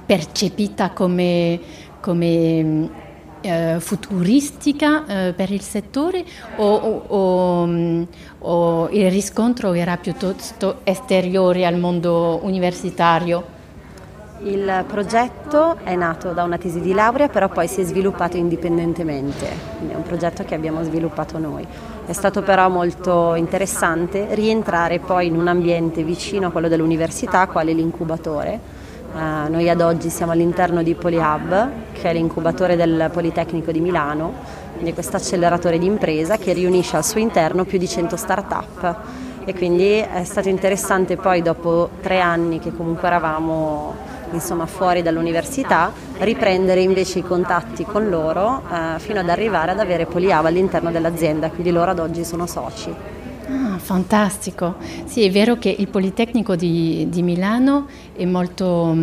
percepita 0.04 0.90
come, 0.90 1.58
come 2.00 2.90
uh, 3.42 3.80
futuristica 3.80 5.00
uh, 5.00 5.34
per 5.34 5.50
il 5.50 5.62
settore 5.62 6.24
o, 6.56 6.74
o, 6.74 7.04
o, 7.06 8.06
o 8.38 8.88
il 8.90 9.10
riscontro 9.10 9.72
era 9.72 9.96
piuttosto 9.96 10.80
esteriore 10.84 11.66
al 11.66 11.78
mondo 11.78 12.40
universitario? 12.42 13.56
Il 14.40 14.84
progetto 14.86 15.78
è 15.82 15.96
nato 15.96 16.32
da 16.32 16.44
una 16.44 16.58
tesi 16.58 16.80
di 16.80 16.92
laurea, 16.92 17.28
però 17.28 17.48
poi 17.48 17.66
si 17.66 17.80
è 17.80 17.84
sviluppato 17.84 18.36
indipendentemente, 18.36 19.48
quindi 19.76 19.94
è 19.94 19.96
un 19.96 20.04
progetto 20.04 20.44
che 20.44 20.54
abbiamo 20.54 20.84
sviluppato 20.84 21.38
noi. 21.38 21.66
È 22.06 22.12
stato 22.12 22.42
però 22.42 22.68
molto 22.68 23.34
interessante 23.34 24.28
rientrare 24.36 25.00
poi 25.00 25.26
in 25.26 25.36
un 25.36 25.48
ambiente 25.48 26.04
vicino 26.04 26.46
a 26.46 26.50
quello 26.50 26.68
dell'università, 26.68 27.48
quale 27.48 27.72
l'incubatore. 27.72 28.77
Uh, 29.18 29.50
noi 29.50 29.68
ad 29.68 29.80
oggi 29.80 30.10
siamo 30.10 30.30
all'interno 30.30 30.80
di 30.80 30.94
PolyHub, 30.94 31.70
che 31.90 32.08
è 32.08 32.12
l'incubatore 32.12 32.76
del 32.76 33.10
Politecnico 33.12 33.72
di 33.72 33.80
Milano, 33.80 34.32
quindi 34.74 34.94
questo 34.94 35.16
acceleratore 35.16 35.76
di 35.76 35.86
impresa 35.86 36.36
che 36.36 36.52
riunisce 36.52 36.96
al 36.96 37.04
suo 37.04 37.18
interno 37.18 37.64
più 37.64 37.78
di 37.78 37.88
100 37.88 38.16
start-up 38.16 38.96
e 39.44 39.52
quindi 39.54 39.94
è 39.94 40.22
stato 40.22 40.48
interessante 40.48 41.16
poi 41.16 41.42
dopo 41.42 41.90
tre 42.00 42.20
anni 42.20 42.60
che 42.60 42.72
comunque 42.72 43.08
eravamo 43.08 43.92
insomma, 44.30 44.66
fuori 44.66 45.02
dall'università, 45.02 45.90
riprendere 46.18 46.80
invece 46.80 47.18
i 47.18 47.22
contatti 47.22 47.84
con 47.84 48.08
loro 48.08 48.62
eh, 48.70 49.00
fino 49.00 49.18
ad 49.18 49.28
arrivare 49.28 49.72
ad 49.72 49.80
avere 49.80 50.06
Poliava 50.06 50.46
all'interno 50.46 50.92
dell'azienda, 50.92 51.50
quindi 51.50 51.72
loro 51.72 51.90
ad 51.90 51.98
oggi 51.98 52.24
sono 52.24 52.46
soci. 52.46 53.17
Ah, 53.50 53.78
fantastico. 53.78 54.76
Sì, 55.06 55.24
è 55.24 55.30
vero 55.30 55.56
che 55.56 55.74
il 55.76 55.88
Politecnico 55.88 56.54
di, 56.54 57.06
di 57.08 57.22
Milano 57.22 57.86
è 58.14 58.26
molto, 58.26 58.94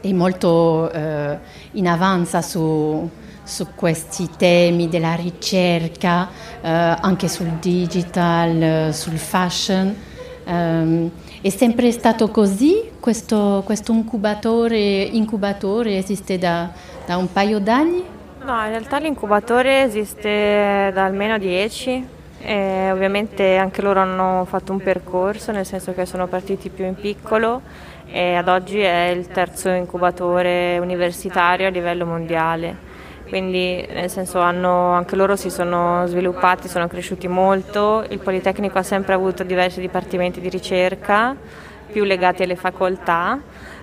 è 0.00 0.12
molto 0.12 0.92
eh, 0.92 1.38
in 1.72 1.88
avanza 1.88 2.42
su, 2.42 3.08
su, 3.42 3.68
questi 3.74 4.28
temi 4.36 4.90
della 4.90 5.14
ricerca, 5.14 6.28
eh, 6.60 6.68
anche 6.68 7.28
sul 7.28 7.52
digital, 7.58 8.92
sul 8.92 9.16
fashion. 9.16 9.94
Um, 10.44 11.10
è 11.40 11.48
sempre 11.50 11.90
stato 11.90 12.30
così? 12.30 12.90
Questo, 13.00 13.62
questo 13.64 13.92
incubatore, 13.92 14.78
incubatore, 14.78 15.96
esiste 15.96 16.38
da, 16.38 16.70
da, 17.06 17.16
un 17.16 17.30
paio 17.32 17.58
d'anni? 17.60 18.02
No, 18.44 18.62
in 18.64 18.68
realtà 18.68 18.98
l'incubatore 18.98 19.82
esiste 19.82 20.90
da 20.92 21.04
almeno 21.04 21.38
dieci. 21.38 22.16
E 22.40 22.90
ovviamente 22.92 23.56
anche 23.56 23.82
loro 23.82 24.00
hanno 24.00 24.44
fatto 24.48 24.72
un 24.72 24.80
percorso, 24.80 25.52
nel 25.52 25.66
senso 25.66 25.92
che 25.92 26.06
sono 26.06 26.26
partiti 26.28 26.68
più 26.68 26.84
in 26.84 26.94
piccolo 26.94 27.62
e 28.10 28.34
ad 28.34 28.48
oggi 28.48 28.80
è 28.80 29.08
il 29.08 29.26
terzo 29.28 29.68
incubatore 29.68 30.78
universitario 30.78 31.66
a 31.66 31.70
livello 31.70 32.06
mondiale. 32.06 32.86
Quindi 33.28 33.86
nel 33.92 34.08
senso 34.08 34.40
hanno, 34.40 34.92
anche 34.92 35.14
loro 35.14 35.36
si 35.36 35.50
sono 35.50 36.06
sviluppati, 36.06 36.66
sono 36.66 36.88
cresciuti 36.88 37.28
molto, 37.28 38.04
il 38.08 38.20
Politecnico 38.20 38.78
ha 38.78 38.82
sempre 38.82 39.12
avuto 39.12 39.42
diversi 39.42 39.80
dipartimenti 39.80 40.40
di 40.40 40.48
ricerca 40.48 41.36
più 41.90 42.04
legati 42.04 42.42
alle 42.42 42.56
facoltà, 42.56 43.38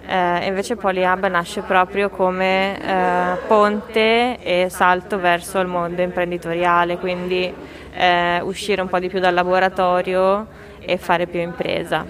eh, 0.08 0.46
invece 0.46 0.76
PolyHub 0.76 1.26
nasce 1.28 1.62
proprio 1.62 2.10
come 2.10 2.80
eh, 2.80 3.38
ponte 3.48 4.38
e 4.40 4.68
salto 4.70 5.20
verso 5.20 5.60
il 5.60 5.68
mondo 5.68 6.02
imprenditoriale, 6.02 6.98
quindi 6.98 7.54
eh, 7.94 8.40
uscire 8.42 8.82
un 8.82 8.88
po' 8.88 9.00
di 9.00 9.10
più 9.10 9.20
dal 9.20 9.34
laboratorio 9.34 10.48
e 10.80 10.98
fare 10.98 11.26
più 11.26 11.40
impresa. 11.40 12.06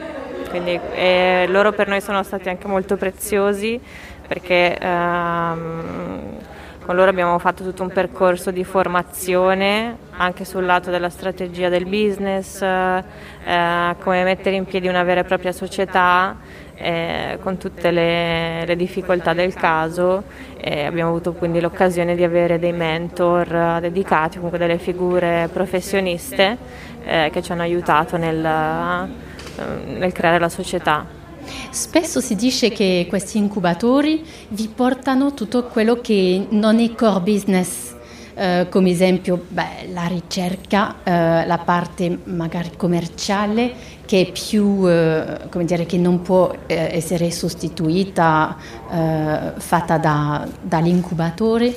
Quindi 0.50 0.80
eh, 0.94 1.46
loro 1.48 1.72
per 1.72 1.88
noi 1.88 2.02
sono 2.02 2.22
stati 2.24 2.50
anche 2.50 2.68
molto 2.68 2.98
preziosi 2.98 3.80
perché 4.28 4.78
ehm, 4.78 6.38
con 6.86 6.96
loro 6.96 7.10
abbiamo 7.10 7.40
fatto 7.40 7.64
tutto 7.64 7.82
un 7.82 7.90
percorso 7.90 8.52
di 8.52 8.64
formazione 8.64 9.98
anche 10.18 10.46
sul 10.46 10.66
lato 10.66 10.92
della 10.92 11.10
strategia 11.10 11.68
del 11.68 11.86
business, 11.86 12.62
eh, 12.62 13.96
come 14.00 14.24
mettere 14.24 14.56
in 14.56 14.66
piedi 14.66 14.88
una 14.88 15.04
vera 15.04 15.22
e 15.22 15.24
propria 15.24 15.52
società 15.52 16.36
eh, 16.76 17.40
con 17.42 17.58
tutte 17.58 17.92
le, 17.92 18.66
le, 18.66 18.76
difficoltà 18.76 19.34
del 19.34 19.54
caso. 19.54 20.24
E 20.58 20.84
abbiamo 20.84 21.10
avuto 21.10 21.34
quindi 21.34 21.60
l'occasione 21.60 22.16
di 22.16 22.24
avere 22.24 22.60
dei 22.60 22.74
mentor 22.74 23.80
dedicati, 23.82 24.36
comunque 24.36 24.60
delle 24.60 24.78
figure 24.78 25.50
professioniste 25.52 26.58
eh, 27.06 27.30
che 27.32 27.42
ci 27.42 27.52
hanno 27.52 27.62
aiutato 27.62 28.18
nel, 28.18 28.38
nel 28.38 30.12
creare 30.12 30.40
la 30.40 30.50
società. 30.50 31.24
Spesso 31.70 32.22
si 32.22 32.36
dice 32.36 32.70
che 32.70 33.06
questi 33.08 33.38
incubatori 33.38 34.26
vi 34.50 34.68
portano 34.74 35.34
tutto 35.34 35.66
quello 35.66 36.00
che 36.02 36.48
non 36.50 36.80
è 36.80 36.94
core 36.94 37.20
business, 37.20 37.95
eh, 38.38 38.68
come 38.70 38.90
esempio 38.90 39.46
beh, 39.48 39.92
la 39.94 40.08
ricerca, 40.08 40.96
eh, 41.04 41.46
la 41.46 41.58
parte 41.58 42.20
magari 42.26 42.72
commerciale 42.76 43.74
che 44.06 44.30
più, 44.34 44.88
eh, 44.88 45.40
dire, 45.64 45.86
che 45.86 45.98
non 45.98 46.22
può 46.22 46.54
eh, 46.68 46.90
essere 46.92 47.32
sostituita, 47.32 48.58
eh, 48.92 49.54
fatta 49.56 49.98
da, 49.98 50.48
dall'incubatore. 50.62 51.74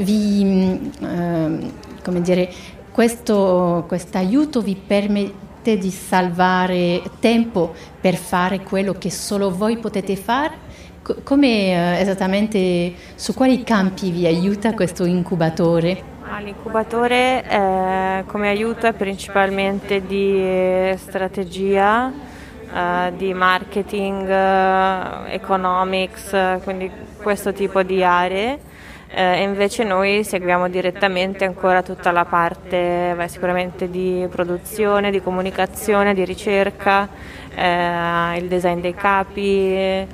Vi, 0.00 0.44
mm, 0.44 1.68
dire, 2.22 2.50
questo 2.90 3.86
aiuto 4.18 4.62
vi 4.62 4.76
permette 4.76 5.76
di 5.76 5.90
salvare 5.90 7.02
tempo 7.20 7.74
per 8.00 8.16
fare 8.16 8.60
quello 8.62 8.94
che 8.94 9.10
solo 9.10 9.54
voi 9.54 9.76
potete 9.76 10.16
fare? 10.16 10.63
Come 11.22 11.96
eh, 11.98 12.00
esattamente, 12.00 12.94
su 13.14 13.34
quali 13.34 13.62
campi 13.62 14.10
vi 14.10 14.24
aiuta 14.24 14.72
questo 14.72 15.04
incubatore? 15.04 16.12
Ah, 16.26 16.38
l'incubatore 16.40 17.44
eh, 17.46 18.24
come 18.26 18.48
aiuto 18.48 18.86
è 18.86 18.94
principalmente 18.94 20.06
di 20.06 20.96
strategia, 20.96 22.10
eh, 22.10 23.12
di 23.18 23.34
marketing, 23.34 24.26
eh, 24.26 25.34
economics, 25.34 26.34
quindi 26.62 26.90
questo 27.20 27.52
tipo 27.52 27.82
di 27.82 28.02
aree 28.02 28.58
eh, 29.16 29.42
invece 29.42 29.84
noi 29.84 30.24
seguiamo 30.24 30.68
direttamente 30.68 31.44
ancora 31.44 31.82
tutta 31.82 32.10
la 32.10 32.24
parte 32.24 33.14
beh, 33.16 33.28
sicuramente 33.28 33.88
di 33.88 34.26
produzione, 34.28 35.12
di 35.12 35.22
comunicazione, 35.22 36.14
di 36.14 36.24
ricerca, 36.24 37.08
eh, 37.54 38.36
il 38.38 38.48
design 38.48 38.80
dei 38.80 38.94
capi, 38.94 39.72
eh, 39.72 40.06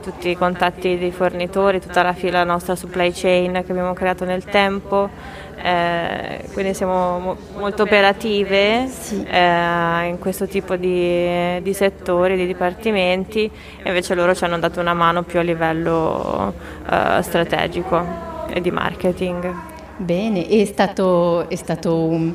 tutti 0.00 0.30
i 0.30 0.36
contatti 0.36 0.96
dei 0.96 1.10
fornitori, 1.12 1.80
tutta 1.80 2.02
la, 2.02 2.14
fila, 2.14 2.38
la 2.38 2.44
nostra 2.44 2.74
supply 2.74 3.12
chain 3.12 3.52
che 3.52 3.72
abbiamo 3.72 3.92
creato 3.92 4.24
nel 4.24 4.44
tempo. 4.44 5.10
Eh, 5.58 6.48
quindi 6.52 6.72
siamo 6.72 7.18
mo- 7.18 7.36
molto 7.56 7.82
operative 7.82 8.86
sì. 8.88 9.22
eh, 9.24 10.06
in 10.06 10.16
questo 10.18 10.46
tipo 10.46 10.76
di, 10.76 11.60
di, 11.60 11.72
settori, 11.74 12.36
di 12.36 12.46
dipartimenti 12.46 13.50
e 13.82 13.88
invece 13.88 14.14
loro 14.14 14.34
ci 14.34 14.44
hanno 14.44 14.58
dato 14.58 14.80
una 14.80 14.94
mano 14.94 15.22
più 15.24 15.38
a 15.38 15.42
livello 15.42 16.54
eh, 16.90 17.22
strategico 17.22 18.35
e 18.48 18.60
di 18.60 18.70
marketing. 18.70 19.54
Bene, 19.96 20.46
è 20.46 20.64
stato, 20.64 21.48
è 21.48 21.54
stato 21.54 21.96
un, 21.96 22.34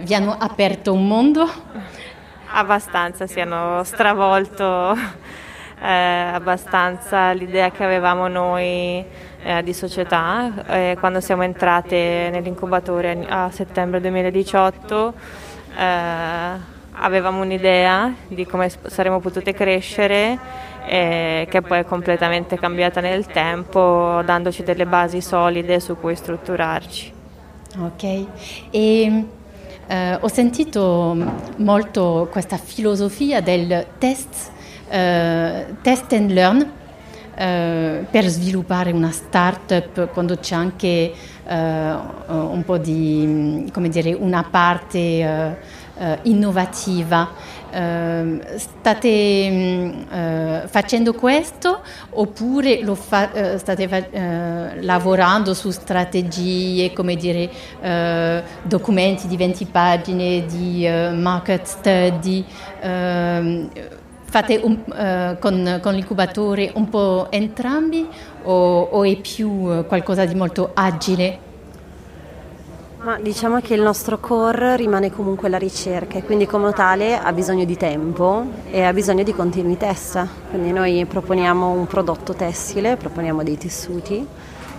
vi 0.00 0.14
hanno 0.14 0.36
aperto 0.38 0.92
un 0.92 1.06
mondo? 1.06 1.48
Abbastanza, 2.48 3.26
si 3.26 3.40
hanno 3.40 3.82
stravolto 3.84 4.94
eh, 5.80 6.30
abbastanza 6.32 7.32
l'idea 7.32 7.70
che 7.70 7.84
avevamo 7.84 8.28
noi 8.28 9.04
eh, 9.42 9.62
di 9.62 9.72
società. 9.72 10.52
Eh, 10.68 10.96
quando 10.98 11.20
siamo 11.20 11.42
entrate 11.42 12.28
nell'incubatore 12.32 13.24
a 13.28 13.50
settembre 13.52 14.00
2018 14.00 15.14
eh, 15.76 16.74
avevamo 16.98 17.42
un'idea 17.42 18.12
di 18.28 18.46
come 18.46 18.70
saremmo 18.86 19.20
potute 19.20 19.52
crescere 19.52 20.38
eh, 20.86 21.46
che 21.50 21.62
poi 21.62 21.80
è 21.80 21.84
completamente 21.84 22.58
cambiata 22.58 23.00
nel 23.00 23.26
tempo 23.26 24.22
dandoci 24.24 24.62
delle 24.62 24.86
basi 24.86 25.20
solide 25.20 25.80
su 25.80 25.96
cui 25.98 26.14
strutturarci. 26.14 27.12
Ok, 27.78 28.26
e 28.70 29.24
eh, 29.88 30.18
ho 30.18 30.28
sentito 30.28 31.16
molto 31.56 32.28
questa 32.30 32.56
filosofia 32.56 33.40
del 33.40 33.86
test, 33.98 34.50
eh, 34.88 35.66
test 35.82 36.12
and 36.12 36.30
learn 36.30 36.72
eh, 37.34 38.06
per 38.10 38.24
sviluppare 38.26 38.92
una 38.92 39.10
startup 39.10 40.08
quando 40.10 40.38
c'è 40.38 40.54
anche 40.54 41.12
eh, 41.46 41.94
un 42.28 42.62
po' 42.64 42.78
di, 42.78 43.68
come 43.72 43.88
dire, 43.90 44.14
una 44.14 44.42
parte 44.50 44.98
eh, 45.98 46.18
innovativa. 46.22 47.28
Eh, 47.76 48.56
state 48.56 49.50
mh, 49.50 50.06
eh, 50.10 50.62
facendo 50.66 51.12
questo 51.12 51.82
oppure 52.10 52.80
fa, 52.94 53.30
eh, 53.32 53.58
state 53.58 53.86
fa- 53.86 54.10
eh, 54.10 54.82
lavorando 54.82 55.52
su 55.52 55.70
strategie, 55.70 56.94
come 56.94 57.16
dire, 57.16 57.50
eh, 57.82 58.42
documenti 58.62 59.26
di 59.26 59.36
20 59.36 59.66
pagine 59.66 60.46
di 60.46 60.88
market 60.88 61.66
study? 61.66 62.42
Ehm, 62.80 63.68
fate 64.24 64.56
un, 64.62 64.78
con, 65.38 65.78
con, 65.82 65.94
l'incubatore 65.94 66.72
un 66.74 66.88
po' 66.88 67.26
entrambi 67.30 68.08
o, 68.44 68.80
o 68.90 69.04
è 69.04 69.16
più 69.16 69.84
qualcosa 69.86 70.24
di 70.24 70.34
molto 70.34 70.70
agile? 70.72 71.45
Ma 73.06 73.20
diciamo 73.20 73.60
che 73.60 73.74
il 73.74 73.82
nostro 73.82 74.18
core 74.18 74.74
rimane 74.74 75.12
comunque 75.12 75.48
la 75.48 75.58
ricerca 75.58 76.18
e 76.18 76.24
quindi 76.24 76.44
come 76.44 76.72
tale 76.72 77.16
ha 77.16 77.32
bisogno 77.32 77.64
di 77.64 77.76
tempo 77.76 78.44
e 78.68 78.82
ha 78.82 78.92
bisogno 78.92 79.22
di 79.22 79.32
continui 79.32 79.76
test. 79.76 80.26
Quindi 80.50 80.72
noi 80.72 81.06
proponiamo 81.06 81.70
un 81.70 81.86
prodotto 81.86 82.34
tessile, 82.34 82.96
proponiamo 82.96 83.44
dei 83.44 83.56
tessuti, 83.56 84.26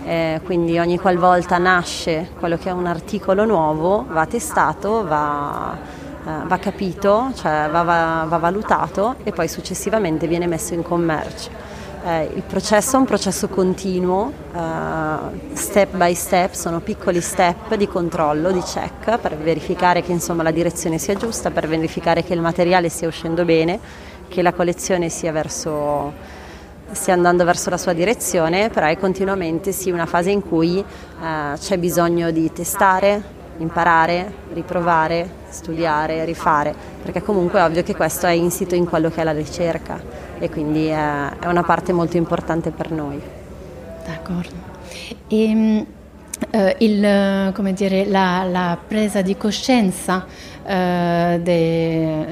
eh, 0.04 0.42
quindi 0.44 0.78
ogni 0.78 0.98
qualvolta 0.98 1.56
nasce 1.56 2.32
quello 2.38 2.58
che 2.58 2.68
è 2.68 2.72
un 2.72 2.84
articolo 2.84 3.46
nuovo 3.46 4.04
va 4.06 4.26
testato, 4.26 5.06
va, 5.06 5.74
eh, 6.22 6.46
va 6.46 6.58
capito, 6.58 7.30
cioè 7.34 7.70
va, 7.72 7.82
va, 7.82 8.26
va 8.28 8.36
valutato 8.36 9.14
e 9.22 9.32
poi 9.32 9.48
successivamente 9.48 10.26
viene 10.26 10.46
messo 10.46 10.74
in 10.74 10.82
commercio. 10.82 11.77
Eh, 12.04 12.30
il 12.34 12.42
processo 12.42 12.96
è 12.96 12.98
un 12.98 13.04
processo 13.04 13.48
continuo, 13.48 14.32
eh, 14.54 15.56
step 15.56 15.96
by 15.96 16.14
step, 16.14 16.52
sono 16.52 16.80
piccoli 16.80 17.20
step 17.20 17.74
di 17.74 17.88
controllo, 17.88 18.52
di 18.52 18.60
check 18.60 19.18
per 19.18 19.36
verificare 19.36 20.02
che 20.02 20.12
insomma, 20.12 20.42
la 20.42 20.52
direzione 20.52 20.98
sia 20.98 21.14
giusta, 21.14 21.50
per 21.50 21.66
verificare 21.66 22.22
che 22.22 22.34
il 22.34 22.40
materiale 22.40 22.88
stia 22.88 23.08
uscendo 23.08 23.44
bene, 23.44 23.80
che 24.28 24.42
la 24.42 24.52
collezione 24.52 25.08
sia, 25.08 25.32
verso, 25.32 26.12
stia 26.92 27.14
andando 27.14 27.44
verso 27.44 27.68
la 27.68 27.78
sua 27.78 27.94
direzione, 27.94 28.70
però 28.70 28.86
è 28.86 28.96
continuamente 28.96 29.72
sì, 29.72 29.90
una 29.90 30.06
fase 30.06 30.30
in 30.30 30.42
cui 30.42 30.78
eh, 30.78 31.58
c'è 31.58 31.78
bisogno 31.78 32.30
di 32.30 32.52
testare, 32.52 33.36
imparare, 33.58 34.32
riprovare, 34.52 35.28
studiare, 35.48 36.24
rifare, 36.24 36.74
perché 37.02 37.22
comunque 37.22 37.60
è 37.60 37.64
ovvio 37.64 37.82
che 37.82 37.94
questo 37.94 38.26
è 38.26 38.32
insito 38.32 38.74
in 38.74 38.86
quello 38.86 39.10
che 39.10 39.20
è 39.20 39.24
la 39.24 39.32
ricerca 39.32 40.00
e 40.38 40.48
quindi 40.48 40.86
è, 40.86 41.28
una 41.46 41.62
parte 41.62 41.92
molto 41.92 42.16
importante 42.16 42.70
per 42.70 42.90
noi. 42.90 43.20
D'accordo. 44.06 44.54
E, 45.26 45.42
ehm, 45.44 45.86
eh, 46.50 46.76
il, 46.78 47.74
dire, 47.74 48.06
la, 48.06 48.44
la, 48.44 48.78
presa 48.86 49.22
di 49.22 49.36
coscienza 49.36 50.24
eh, 50.64 51.40
de, 51.42 52.26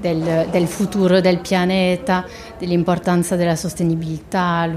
del, 0.00 0.46
del, 0.50 0.66
futuro 0.66 1.20
del 1.20 1.38
pianeta, 1.38 2.24
dell'importanza 2.58 3.36
della 3.36 3.56
sostenibilità, 3.56 4.68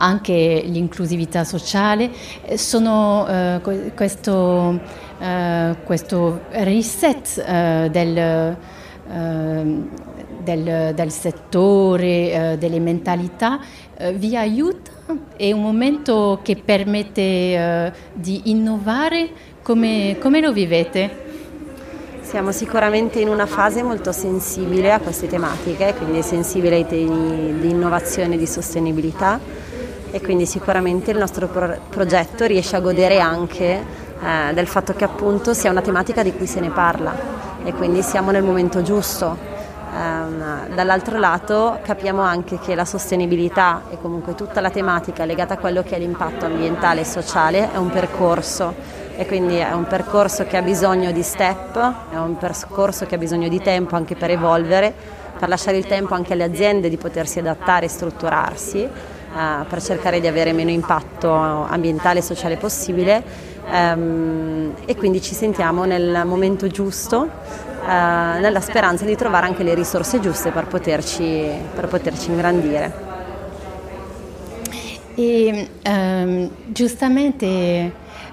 anche 0.00 0.62
l'inclusività 0.64 1.44
sociale, 1.44 2.10
eh, 2.42 2.58
sono 2.58 3.26
eh, 3.26 3.92
questo, 3.94 4.78
eh, 5.18 5.76
questo, 5.84 6.40
reset 6.50 7.44
eh, 7.46 7.88
del, 7.90 8.56
del, 10.42 10.92
del, 10.94 11.10
settore, 11.10 12.56
delle 12.58 12.80
mentalità, 12.80 13.58
vi 14.14 14.36
aiuta? 14.36 14.90
È 15.36 15.50
un 15.50 15.62
momento 15.62 16.40
che 16.42 16.56
permette 16.56 17.92
di 18.12 18.50
innovare? 18.50 19.30
Come, 19.62 20.16
come 20.20 20.40
lo 20.40 20.52
vivete? 20.52 21.26
Siamo 22.20 22.52
sicuramente 22.52 23.20
in 23.20 23.28
una 23.28 23.46
fase 23.46 23.82
molto 23.82 24.12
sensibile 24.12 24.92
a 24.92 25.00
queste 25.00 25.26
tematiche, 25.26 25.94
quindi 25.96 26.22
sensibile 26.22 26.76
ai 26.76 26.86
temi 26.86 27.58
di 27.58 27.70
innovazione 27.70 28.34
e 28.34 28.38
di 28.38 28.46
sostenibilità 28.46 29.40
e 30.10 30.20
quindi 30.20 30.46
sicuramente 30.46 31.10
il 31.10 31.18
nostro 31.18 31.46
pro- 31.48 31.78
progetto 31.88 32.44
riesce 32.46 32.76
a 32.76 32.80
godere 32.80 33.20
anche 33.20 33.64
eh, 34.20 34.54
del 34.54 34.66
fatto 34.66 34.94
che 34.94 35.04
appunto 35.04 35.54
sia 35.54 35.70
una 35.70 35.82
tematica 35.82 36.22
di 36.22 36.32
cui 36.34 36.46
se 36.46 36.60
ne 36.60 36.70
parla. 36.70 37.36
E 37.64 37.72
quindi 37.72 38.02
siamo 38.02 38.30
nel 38.30 38.42
momento 38.42 38.82
giusto. 38.82 39.56
Um, 39.90 40.74
dall'altro 40.74 41.18
lato 41.18 41.78
capiamo 41.82 42.20
anche 42.20 42.58
che 42.58 42.74
la 42.74 42.84
sostenibilità 42.84 43.84
e 43.90 43.96
comunque 44.00 44.34
tutta 44.34 44.60
la 44.60 44.68
tematica 44.68 45.24
legata 45.24 45.54
a 45.54 45.56
quello 45.56 45.82
che 45.82 45.96
è 45.96 45.98
l'impatto 45.98 46.44
ambientale 46.44 47.00
e 47.00 47.04
sociale 47.04 47.72
è 47.72 47.76
un 47.76 47.90
percorso. 47.90 48.74
E 49.16 49.26
quindi 49.26 49.56
è 49.56 49.72
un 49.72 49.86
percorso 49.86 50.44
che 50.44 50.56
ha 50.56 50.62
bisogno 50.62 51.10
di 51.10 51.22
step, 51.22 51.76
è 52.12 52.16
un 52.16 52.36
percorso 52.36 53.06
che 53.06 53.16
ha 53.16 53.18
bisogno 53.18 53.48
di 53.48 53.60
tempo 53.60 53.96
anche 53.96 54.14
per 54.14 54.30
evolvere, 54.30 54.94
per 55.38 55.48
lasciare 55.48 55.76
il 55.76 55.86
tempo 55.86 56.14
anche 56.14 56.34
alle 56.34 56.44
aziende 56.44 56.88
di 56.88 56.96
potersi 56.96 57.38
adattare 57.40 57.86
e 57.86 57.88
strutturarsi, 57.88 58.88
per 59.68 59.82
cercare 59.82 60.20
di 60.20 60.26
avere 60.26 60.52
meno 60.52 60.70
impatto 60.70 61.32
ambientale 61.32 62.18
e 62.18 62.22
sociale 62.22 62.56
possibile 62.56 63.22
ehm, 63.70 64.74
e 64.84 64.96
quindi 64.96 65.20
ci 65.20 65.34
sentiamo 65.34 65.84
nel 65.84 66.22
momento 66.24 66.66
giusto, 66.66 67.28
eh, 67.86 68.40
nella 68.40 68.60
speranza 68.60 69.04
di 69.04 69.14
trovare 69.16 69.46
anche 69.46 69.62
le 69.62 69.74
risorse 69.74 70.20
giuste 70.20 70.50
per 70.50 70.66
poterci, 70.66 71.48
per 71.74 71.86
poterci 71.88 72.30
ingrandire. 72.30 73.06
E 75.14 75.68
um, 75.84 76.48
giustamente 76.66 77.56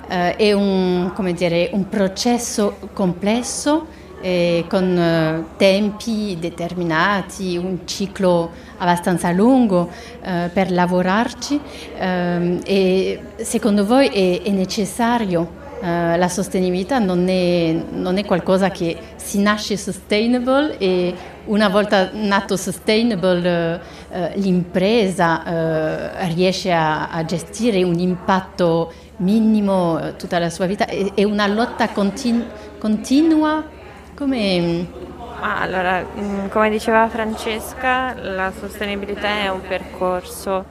eh, 0.07 0.35
è 0.35 0.53
un, 0.53 1.11
dire, 1.33 1.69
un, 1.73 1.89
processo 1.89 2.77
complesso 2.93 3.87
eh, 4.25 4.65
con 4.67 4.97
eh, 4.97 5.43
tempi 5.55 6.35
determinati, 6.39 7.57
un 7.57 7.85
ciclo 7.85 8.49
abbastanza 8.77 9.31
lungo 9.31 9.91
eh, 10.23 10.49
per 10.51 10.71
lavorarci 10.71 11.59
ehm, 11.95 12.61
e 12.65 13.21
secondo 13.38 13.85
voi 13.85 14.07
è, 14.07 14.41
è 14.41 14.49
necessario 14.49 15.63
Uh, 15.75 16.17
la 16.17 16.29
sostenibilità 16.29 16.99
non 16.99 17.27
è, 17.27 17.75
non 17.91 18.17
è, 18.17 18.25
qualcosa 18.25 18.69
che 18.71 18.97
si 19.17 19.39
nasce 19.39 19.75
sustainable 19.75 20.77
e 20.77 21.13
una 21.45 21.67
volta 21.67 22.09
nato 22.13 22.55
sustainable 22.55 23.81
uh, 24.09 24.17
uh, 24.17 24.29
l'impresa 24.35 25.43
riesce 26.33 26.71
a, 26.71 27.09
a, 27.09 27.23
gestire 27.25 27.83
un 27.83 27.99
impatto 27.99 28.91
minimo 29.17 29.99
eh, 29.99 30.15
tutta 30.15 30.39
la 30.39 30.49
sua 30.49 30.65
vita? 30.65 30.85
È 30.85 31.23
una 31.23 31.45
lotta 31.45 31.89
continu- 31.89 32.47
continua? 32.79 33.74
Come... 34.15 34.88
Allora, 35.41 36.06
mm, 36.17 36.47
come 36.47 36.69
diceva 36.69 37.10
Francesca, 37.10 38.15
la 38.15 38.51
sostenibilità 38.58 39.28
è 39.43 39.49
un 39.49 39.60
percorso. 39.67 40.65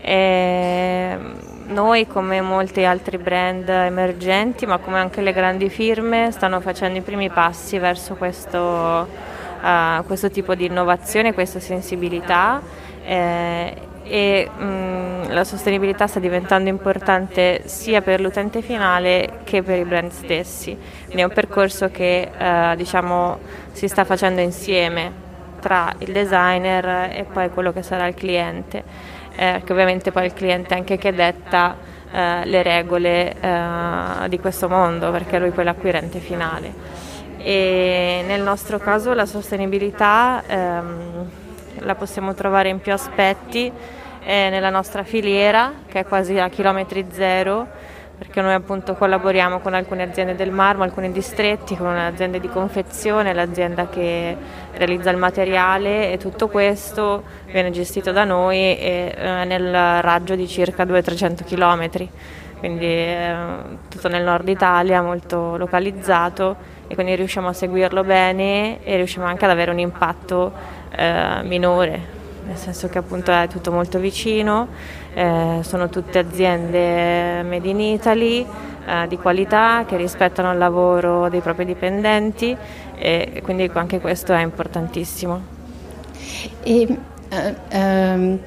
E 0.00 1.18
noi, 1.66 2.06
come 2.06 2.40
molti 2.40 2.84
altri 2.84 3.18
brand 3.18 3.68
emergenti, 3.68 4.64
ma 4.64 4.78
come 4.78 4.98
anche 4.98 5.22
le 5.22 5.32
grandi 5.32 5.68
firme, 5.68 6.30
stanno 6.30 6.60
facendo 6.60 6.98
i 6.98 7.02
primi 7.02 7.30
passi 7.30 7.78
verso 7.78 8.14
questo, 8.14 8.58
uh, 8.58 10.04
questo 10.06 10.30
tipo 10.30 10.54
di 10.54 10.66
innovazione, 10.66 11.34
questa 11.34 11.58
sensibilità. 11.58 12.62
Eh, 13.04 13.76
e 14.04 14.48
mh, 14.54 14.64
mm, 14.64 15.22
la 15.30 15.44
sostenibilità 15.44 16.06
sta 16.06 16.20
diventando 16.20 16.68
importante 16.68 17.62
sia 17.64 18.02
per 18.02 18.20
l'utente 18.20 18.62
finale 18.62 19.40
che 19.44 19.62
per 19.62 19.78
i 19.78 19.84
brand 19.84 20.10
stessi. 20.10 20.76
Quindi 21.04 21.22
è 21.22 21.24
un 21.24 21.32
percorso 21.32 21.90
che 21.90 22.30
eh, 22.36 22.74
diciamo, 22.76 23.38
si 23.72 23.88
sta 23.88 24.04
facendo 24.04 24.40
insieme 24.40 25.22
tra 25.60 25.90
il 25.98 26.12
designer 26.12 27.10
e 27.12 27.24
poi 27.24 27.48
quello 27.50 27.72
che 27.72 27.82
sarà 27.82 28.06
il 28.06 28.14
cliente, 28.14 28.84
eh, 29.34 29.62
che 29.64 29.72
ovviamente 29.72 30.12
poi 30.12 30.26
il 30.26 30.34
cliente 30.34 30.74
anche 30.74 30.98
che 30.98 31.12
detta 31.14 31.76
eh, 32.12 32.44
le 32.44 32.62
regole 32.62 33.34
eh, 33.40 34.28
di 34.28 34.38
questo 34.38 34.68
mondo, 34.68 35.10
perché 35.10 35.38
lui 35.38 35.50
poi 35.50 35.62
è 35.62 35.66
l'acquirente 35.66 36.18
finale. 36.18 37.02
E 37.38 38.22
nel 38.26 38.42
nostro 38.42 38.78
caso 38.78 39.12
la 39.14 39.26
sostenibilità 39.26 40.42
ehm, 40.46 41.30
la 41.84 41.94
possiamo 41.94 42.34
trovare 42.34 42.68
in 42.68 42.80
più 42.80 42.92
aspetti 42.92 43.70
eh, 44.24 44.48
nella 44.50 44.70
nostra 44.70 45.04
filiera, 45.04 45.72
che 45.86 46.00
è 46.00 46.04
quasi 46.04 46.38
a 46.38 46.48
chilometri 46.48 47.06
zero, 47.10 47.66
perché 48.16 48.40
noi 48.40 48.54
appunto 48.54 48.94
collaboriamo 48.94 49.60
con 49.60 49.74
alcune 49.74 50.04
aziende 50.04 50.34
del 50.34 50.50
marmo, 50.50 50.82
alcuni 50.82 51.12
distretti, 51.12 51.76
con 51.76 51.94
aziende 51.96 52.40
di 52.40 52.48
confezione, 52.48 53.34
l'azienda 53.34 53.88
che 53.88 54.36
realizza 54.72 55.10
il 55.10 55.16
materiale 55.16 56.12
e 56.12 56.18
tutto 56.18 56.48
questo 56.48 57.22
viene 57.46 57.70
gestito 57.70 58.12
da 58.12 58.24
noi 58.24 58.58
e, 58.58 59.14
eh, 59.16 59.44
nel 59.44 60.00
raggio 60.00 60.36
di 60.36 60.46
circa 60.46 60.84
200-300 60.84 61.44
km, 61.44 62.08
quindi 62.60 62.86
eh, 62.86 63.36
tutto 63.88 64.08
nel 64.08 64.22
nord 64.22 64.48
Italia, 64.48 65.02
molto 65.02 65.56
localizzato 65.56 66.73
e 66.94 66.96
quindi 66.96 67.16
riusciamo 67.16 67.48
a 67.48 67.52
seguirlo 67.52 68.04
bene 68.04 68.78
e 68.84 68.94
riusciamo 68.94 69.26
anche 69.26 69.44
ad 69.44 69.50
avere 69.50 69.72
un 69.72 69.80
impatto 69.80 70.52
eh, 70.96 71.40
minore 71.42 72.22
nel 72.46 72.56
senso 72.56 72.88
che 72.88 72.98
appunto 72.98 73.32
è 73.32 73.48
tutto 73.48 73.72
molto 73.72 73.98
vicino, 73.98 74.68
eh, 75.14 75.60
sono 75.62 75.88
tutte 75.88 76.18
aziende 76.18 77.42
made 77.42 77.68
in 77.68 77.80
Italy 77.80 78.46
eh, 78.86 79.08
di 79.08 79.16
qualità 79.16 79.84
che 79.88 79.96
rispettano 79.96 80.52
il 80.52 80.58
lavoro 80.58 81.28
dei 81.30 81.40
propri 81.40 81.64
dipendenti 81.64 82.54
e 82.96 83.40
quindi 83.42 83.68
anche 83.72 83.98
questo 83.98 84.34
è 84.34 84.42
importantissimo. 84.42 85.42
E, 86.62 86.86
uh, 87.30 87.76
um, 87.76 88.38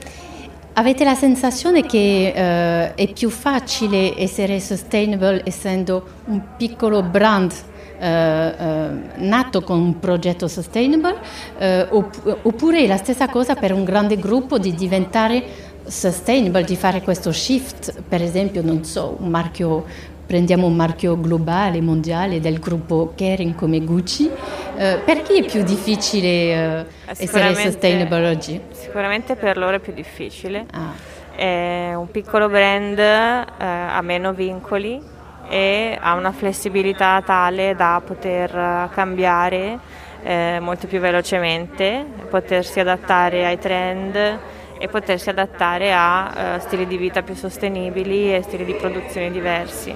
avete 0.74 1.04
la 1.04 1.16
sensazione 1.16 1.84
che 1.84 2.32
uh, 2.36 2.96
è 2.96 3.12
più 3.12 3.32
facile 3.32 4.14
essere 4.16 4.60
sustainable 4.60 5.42
essendo 5.44 6.06
un 6.26 6.40
piccolo 6.56 7.02
brand 7.02 7.52
eh, 7.52 7.56
eh, 7.56 7.77
nato 8.00 9.62
con 9.62 9.80
un 9.80 10.00
progetto 10.00 10.48
sustainable 10.48 11.16
eh, 11.58 11.88
oppure 11.90 12.86
la 12.86 12.98
stessa 12.98 13.28
cosa 13.28 13.56
per 13.56 13.74
un 13.74 13.84
grande 13.84 14.18
gruppo 14.18 14.58
di 14.60 14.74
diventare 14.74 15.44
sustainable, 15.86 16.64
di 16.64 16.76
fare 16.76 17.02
questo 17.02 17.32
shift, 17.32 18.02
per 18.08 18.22
esempio, 18.22 18.62
non 18.62 18.84
so, 18.84 19.16
un 19.20 19.30
marchio 19.30 19.86
prendiamo 20.28 20.68
un 20.68 20.76
marchio 20.76 21.18
globale, 21.20 21.80
mondiale 21.80 22.42
del 22.42 22.60
gruppo 22.60 23.14
Kering 23.16 23.56
come 23.56 23.80
Gucci, 23.80 24.30
eh, 24.76 25.00
perché 25.04 25.38
è 25.38 25.46
più 25.46 25.64
difficile 25.64 26.28
eh, 26.28 26.86
essere 27.06 27.56
sustainable 27.56 28.28
oggi? 28.28 28.62
Sicuramente 28.72 29.36
per 29.36 29.58
loro 29.58 29.78
è 29.78 29.80
più 29.80 29.94
difficile. 29.94 30.66
Ah. 30.72 31.16
È 31.34 31.94
un 31.94 32.12
piccolo 32.12 32.50
brand 32.50 32.98
eh, 33.00 33.54
ha 33.58 34.02
meno 34.02 34.34
vincoli 34.34 35.02
e 35.50 35.98
ha 36.00 36.14
una 36.14 36.32
flessibilità 36.32 37.22
tale 37.26 37.76
da 37.76 38.02
poter 38.06 38.90
cambiare 38.92 39.80
eh, 40.24 40.58
molto 40.60 40.88
più 40.88 41.00
velocemente, 41.00 42.06
potersi 42.30 42.80
adattare 42.80 43.46
ai 43.46 43.58
trend 43.58 44.40
e 44.80 44.88
potersi 44.88 45.30
adattare 45.30 45.94
a 45.94 46.56
uh, 46.56 46.60
stili 46.60 46.86
di 46.86 46.98
vita 46.98 47.24
più 47.24 47.34
sostenibili 47.34 48.34
e 48.34 48.42
stili 48.44 48.66
di 48.66 48.76
produzione 48.76 49.32
diversi. 49.32 49.96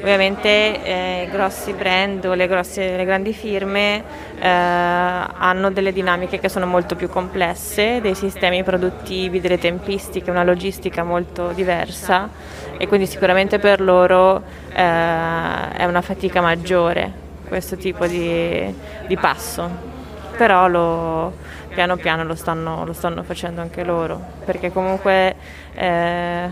Ovviamente 0.00 0.82
eh, 0.82 1.26
i 1.28 1.30
grossi 1.30 1.74
brand 1.74 2.24
o 2.24 2.32
le, 2.32 2.46
grosse, 2.46 2.96
le 2.96 3.04
grandi 3.04 3.34
firme 3.34 4.02
eh, 4.38 4.48
hanno 4.48 5.70
delle 5.70 5.92
dinamiche 5.92 6.38
che 6.38 6.48
sono 6.48 6.64
molto 6.64 6.96
più 6.96 7.08
complesse, 7.08 8.00
dei 8.00 8.14
sistemi 8.14 8.62
produttivi, 8.64 9.40
delle 9.40 9.58
tempistiche, 9.58 10.30
una 10.30 10.42
logistica 10.42 11.04
molto 11.04 11.48
diversa 11.48 12.30
e 12.78 12.88
quindi 12.88 13.06
sicuramente 13.06 13.58
per 13.58 13.82
loro 13.82 14.42
eh, 14.72 15.72
è 15.72 15.84
una 15.84 16.00
fatica 16.00 16.40
maggiore 16.40 17.28
questo 17.46 17.76
tipo 17.76 18.06
di, 18.06 18.74
di 19.06 19.16
passo, 19.18 19.68
però 20.34 20.66
lo, 20.66 21.34
piano 21.68 21.96
piano 21.96 22.24
lo 22.24 22.36
stanno, 22.36 22.86
lo 22.86 22.94
stanno, 22.94 23.22
facendo 23.22 23.60
anche 23.60 23.84
loro, 23.84 24.18
perché 24.46 24.72
comunque 24.72 25.34
eh, 25.74 26.48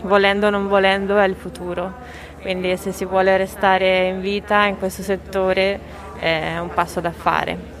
volendo 0.00 0.46
o 0.46 0.50
non 0.50 0.66
volendo 0.66 1.16
è 1.18 1.24
il 1.24 1.34
futuro 1.36 1.92
quindi 2.40 2.76
se 2.76 2.92
si 2.92 3.04
vuole 3.04 3.36
restare 3.36 4.08
in 4.08 4.20
vita 4.20 4.64
in 4.64 4.78
questo 4.78 5.02
settore 5.02 5.78
è 6.18 6.58
un 6.58 6.70
passo 6.72 7.00
da 7.00 7.12
fare. 7.12 7.76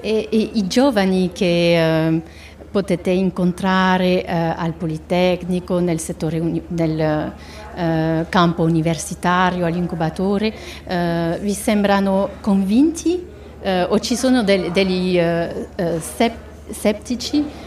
E, 0.00 0.28
e 0.30 0.50
i 0.54 0.66
giovani 0.66 1.30
che 1.32 2.06
eh, 2.06 2.22
potete 2.70 3.10
incontrare 3.10 4.24
eh, 4.24 4.32
al 4.32 4.72
Politecnico, 4.72 5.78
nel, 5.78 5.98
settore 5.98 6.38
uni- 6.38 6.62
nel 6.68 7.32
eh, 7.74 8.26
campo 8.28 8.62
universitario, 8.62 9.66
all'incubatore, 9.66 10.52
eh, 10.86 11.38
vi 11.40 11.52
sembrano 11.52 12.30
convinti 12.40 13.26
eh, 13.60 13.82
o 13.84 13.98
ci 13.98 14.16
sono 14.16 14.42
del, 14.42 14.70
degli 14.72 15.18
eh, 15.18 15.66
sep- 16.00 16.70
settici 16.70 17.64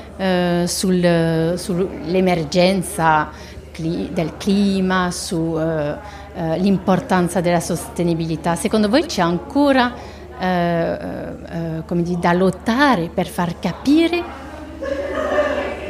sul, 0.65 1.54
sull'emergenza 3.80 4.13
del 4.13 4.38
clima, 4.38 5.10
sull'importanza 5.12 7.38
uh, 7.38 7.42
uh, 7.42 7.44
della 7.44 7.60
sostenibilità. 7.60 8.56
Secondo 8.56 8.89
voi 8.89 9.06
c'è 9.06 9.22
ancora 9.22 9.94
uh, 10.38 11.94
dire, 11.96 12.20
da 12.20 12.34
lottare 12.34 13.10
per 13.13 13.28
far 13.28 13.60
capire? 13.60 14.48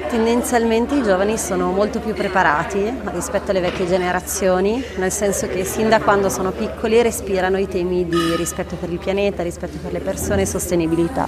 Tendenzialmente 0.10 0.96
i 0.96 1.04
giovani 1.04 1.38
sono 1.38 1.72
molto 1.72 2.00
più 2.00 2.16
preparati 2.16 2.92
rispetto 3.12 3.52
alle 3.52 3.60
vecchie 3.60 3.86
generazioni, 3.86 4.84
nel 4.98 5.12
senso 5.12 5.48
che 5.48 5.64
sin 5.64 5.88
da 5.88 6.00
quando 6.00 6.30
sono 6.30 6.50
piccoli 6.50 7.00
respirano 7.04 7.60
i 7.60 7.68
temi 7.68 8.08
di 8.08 8.36
rispetto 8.36 8.76
per 8.76 8.92
il 8.92 8.98
pianeta, 8.98 9.44
rispetto 9.44 9.78
per 9.80 9.92
le 9.92 10.00
persone 10.00 10.42
e 10.42 10.48
sostenibilità, 10.48 11.28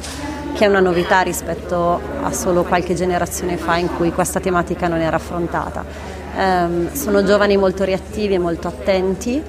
che 0.56 0.65
è 0.65 0.67
una 0.67 0.80
novità 0.80 1.21
rispetto 1.21 2.02
a 2.24 2.32
solo 2.32 2.63
qualche 2.63 2.95
generazione 2.95 3.56
fa 3.56 3.76
in 3.76 3.88
cui 3.95 4.12
questa 4.12 4.39
tematica 4.39 4.88
non 4.88 5.00
era 5.00 5.17
affrontata. 5.17 6.20
Um, 6.34 6.94
sono 6.94 7.24
giovani 7.24 7.58
molto 7.58 7.84
reattivi 7.84 8.34
e 8.36 8.38
molto 8.38 8.67
attenti. 8.67 9.44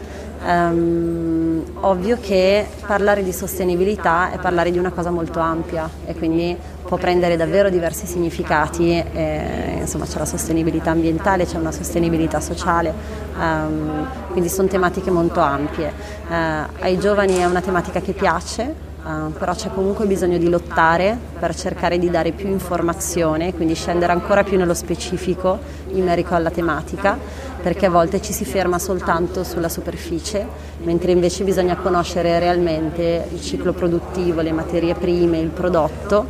Um, 0.44 1.62
ovvio 1.82 2.18
che 2.20 2.66
parlare 2.84 3.22
di 3.22 3.32
sostenibilità 3.32 4.32
è 4.32 4.38
parlare 4.38 4.72
di 4.72 4.78
una 4.78 4.90
cosa 4.90 5.10
molto 5.10 5.38
ampia 5.38 5.88
e 6.04 6.16
quindi 6.16 6.56
può 6.84 6.96
prendere 6.96 7.36
davvero 7.36 7.70
diversi 7.70 8.06
significati. 8.06 8.90
E, 8.90 9.76
insomma, 9.78 10.06
c'è 10.06 10.18
la 10.18 10.24
sostenibilità 10.24 10.90
ambientale, 10.90 11.46
c'è 11.46 11.58
una 11.58 11.70
sostenibilità 11.70 12.40
sociale, 12.40 12.92
um, 13.38 14.06
quindi 14.32 14.48
sono 14.48 14.66
tematiche 14.66 15.10
molto 15.10 15.38
ampie. 15.38 15.92
Uh, 16.28 16.34
ai 16.80 16.98
giovani 16.98 17.36
è 17.36 17.44
una 17.44 17.60
tematica 17.60 18.00
che 18.00 18.12
piace, 18.12 18.74
Uh, 19.04 19.32
però 19.32 19.52
c'è 19.52 19.68
comunque 19.74 20.06
bisogno 20.06 20.38
di 20.38 20.48
lottare 20.48 21.18
per 21.36 21.56
cercare 21.56 21.98
di 21.98 22.08
dare 22.08 22.30
più 22.30 22.48
informazione, 22.48 23.52
quindi 23.52 23.74
scendere 23.74 24.12
ancora 24.12 24.44
più 24.44 24.56
nello 24.56 24.74
specifico 24.74 25.58
in 25.88 26.04
merito 26.04 26.34
alla 26.36 26.50
tematica, 26.50 27.18
perché 27.60 27.86
a 27.86 27.90
volte 27.90 28.22
ci 28.22 28.32
si 28.32 28.44
ferma 28.44 28.78
soltanto 28.78 29.42
sulla 29.42 29.68
superficie, 29.68 30.46
mentre 30.84 31.10
invece 31.10 31.42
bisogna 31.42 31.74
conoscere 31.74 32.38
realmente 32.38 33.26
il 33.32 33.40
ciclo 33.40 33.72
produttivo, 33.72 34.40
le 34.40 34.52
materie 34.52 34.94
prime, 34.94 35.38
il 35.38 35.50
prodotto, 35.50 36.24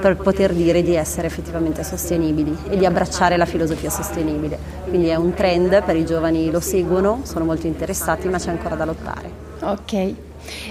per 0.00 0.16
poter 0.16 0.54
dire 0.54 0.82
di 0.82 0.94
essere 0.94 1.26
effettivamente 1.26 1.84
sostenibili 1.84 2.56
e 2.70 2.76
di 2.78 2.86
abbracciare 2.86 3.36
la 3.36 3.46
filosofia 3.46 3.90
sostenibile. 3.90 4.58
Quindi 4.88 5.08
è 5.08 5.14
un 5.14 5.34
trend, 5.34 5.82
per 5.82 5.96
i 5.96 6.06
giovani 6.06 6.50
lo 6.50 6.60
seguono, 6.60 7.20
sono 7.24 7.44
molto 7.44 7.66
interessati, 7.66 8.28
ma 8.28 8.38
c'è 8.38 8.50
ancora 8.50 8.74
da 8.76 8.86
lottare. 8.86 9.30
Ok. 9.60 10.14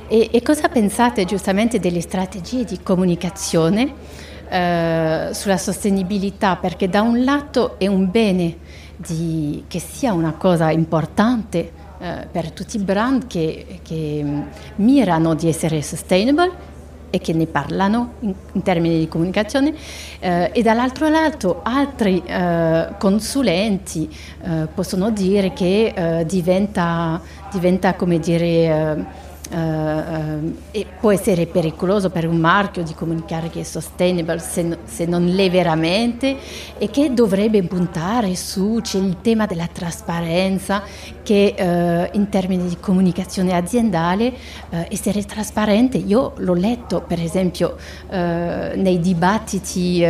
E, 0.08 0.30
e 0.32 0.42
cosa 0.42 0.70
pensate 0.70 1.26
giustamente 1.26 1.80
delle 1.80 2.02
strategie 2.02 2.64
di 2.64 2.82
comunicazione 2.82 3.94
eh, 4.50 5.30
sulla 5.32 5.58
sostenibilità? 5.58 6.56
Perché 6.56 6.90
da 6.90 7.02
un 7.02 7.24
lato 7.24 7.80
è 7.80 7.88
un 7.88 8.10
bene 8.10 8.58
di, 8.98 9.64
che 9.68 9.80
sia 9.80 10.14
una 10.14 10.34
cosa 10.34 10.72
importante 10.72 11.72
eh, 12.00 12.28
per 12.32 12.52
tutti 12.52 12.78
i 12.78 12.84
brand 12.84 13.28
che, 13.28 13.80
che 13.82 14.22
mm, 14.24 14.42
mirano 14.76 15.36
di 15.36 15.48
essere 15.48 15.82
sustainable 15.82 16.72
e 17.10 17.20
che 17.20 17.32
ne 17.32 17.46
parlano 17.46 18.14
in, 18.22 18.34
in 18.54 18.62
termini 18.64 18.98
di 18.98 19.08
comunicazione 19.08 19.76
eh, 20.20 20.50
e 20.52 20.62
dall'altro 20.64 21.10
lato 21.10 21.60
altri 21.64 22.24
eh, 22.26 22.90
consulenti 22.98 24.10
eh, 24.42 24.68
possono 24.74 25.12
dire 25.12 25.54
che 25.54 25.94
eh, 25.96 26.26
diventa, 26.26 27.22
diventa, 27.52 27.94
come 27.94 28.18
dire 28.18 28.96
uh, 28.98 29.06
e 29.56 30.86
può 31.00 31.12
essere 31.12 31.46
pericoloso 31.46 32.10
per 32.10 32.28
un 32.28 32.38
marchio 32.38 32.82
di 32.82 32.96
comunicare 32.96 33.50
che 33.50 33.60
è 33.60 33.64
sustainable 33.64 34.40
se, 34.40 34.80
se 34.86 35.06
non 35.06 35.26
l'è 35.26 35.52
veramente 35.52 36.36
e 36.80 36.90
che 36.90 37.14
dovrebbe 37.14 37.62
puntare 37.64 38.36
su, 38.36 38.80
c'è 38.82 38.98
il 38.98 39.18
tema 39.22 39.46
della 39.46 39.68
trasparenza 39.72 40.82
che 41.22 41.54
uh, 41.56 42.18
in 42.18 42.30
termini 42.30 42.68
di 42.68 42.78
comunicazione 42.80 43.54
aziendale 43.54 44.34
essere 44.90 45.24
trasparente, 45.24 45.98
io 45.98 46.34
l'ho 46.38 46.54
letto 46.54 47.02
per 47.02 47.22
esempio 47.22 47.78
nei 48.10 49.00
dibattiti 49.00 50.04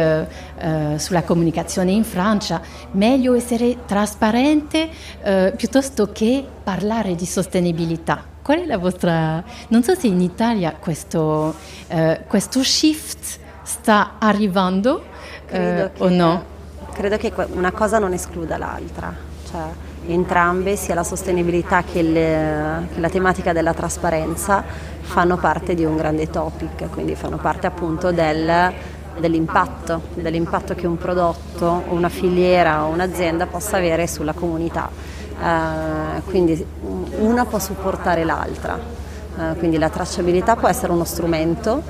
sulla 0.95 1.23
comunicazione 1.23 1.91
in 1.91 2.03
Francia, 2.03 2.61
meglio 2.91 3.33
essere 3.33 3.85
trasparente 3.85 4.89
piuttosto 5.55 6.11
che 6.11 6.45
parlare 6.63 7.15
di 7.15 7.25
sostenibilità. 7.25 8.32
Qual 8.43 8.59
è 8.59 8.65
la 8.65 8.77
vostra... 8.77 9.41
Non 9.69 9.83
so 9.83 9.95
se 9.95 10.07
in 10.07 10.19
Italia 10.19 10.75
questo, 10.77 11.55
eh, 11.87 12.25
questo 12.27 12.61
shift 12.61 13.39
sta 13.63 14.15
arrivando 14.19 15.01
eh, 15.47 15.89
o 15.97 16.09
no. 16.09 16.43
Credo 16.91 17.15
che 17.15 17.31
una 17.53 17.71
cosa 17.71 17.99
non 17.99 18.11
escluda 18.11 18.57
l'altra. 18.57 19.15
Cioè, 19.49 19.61
entrambe, 20.07 20.75
sia 20.75 20.93
la 20.93 21.05
sostenibilità 21.05 21.83
che, 21.83 22.01
le, 22.01 22.87
che, 22.93 22.99
la 22.99 23.09
tematica 23.09 23.53
della 23.53 23.73
trasparenza, 23.73 24.61
fanno 24.99 25.37
parte 25.37 25.73
di 25.73 25.85
un 25.85 25.95
grande 25.95 26.29
topic, 26.29 26.89
quindi 26.89 27.15
fanno 27.15 27.37
parte 27.37 27.65
appunto 27.65 28.11
del, 28.11 28.73
dell'impatto, 29.19 30.01
dell'impatto 30.15 30.75
che 30.75 30.85
un 30.85 30.97
prodotto 30.97 31.83
una 31.89 32.09
filiera 32.09 32.83
o 32.83 32.89
un'azienda 32.89 33.45
possa 33.45 33.77
avere 33.77 34.05
sulla 34.05 34.33
comunità. 34.33 34.89
Uh, 35.43 36.23
quindi 36.23 36.65
una 37.19 37.43
può 37.43 37.59
supportare 37.59 38.23
l'altra, 38.23 38.79
uh, 39.35 39.57
quindi 39.57 39.77
la 39.77 39.89
tracciabilità 39.89 40.55
può 40.55 40.69
essere 40.69 40.93
uno 40.93 41.03
strumento 41.03 41.83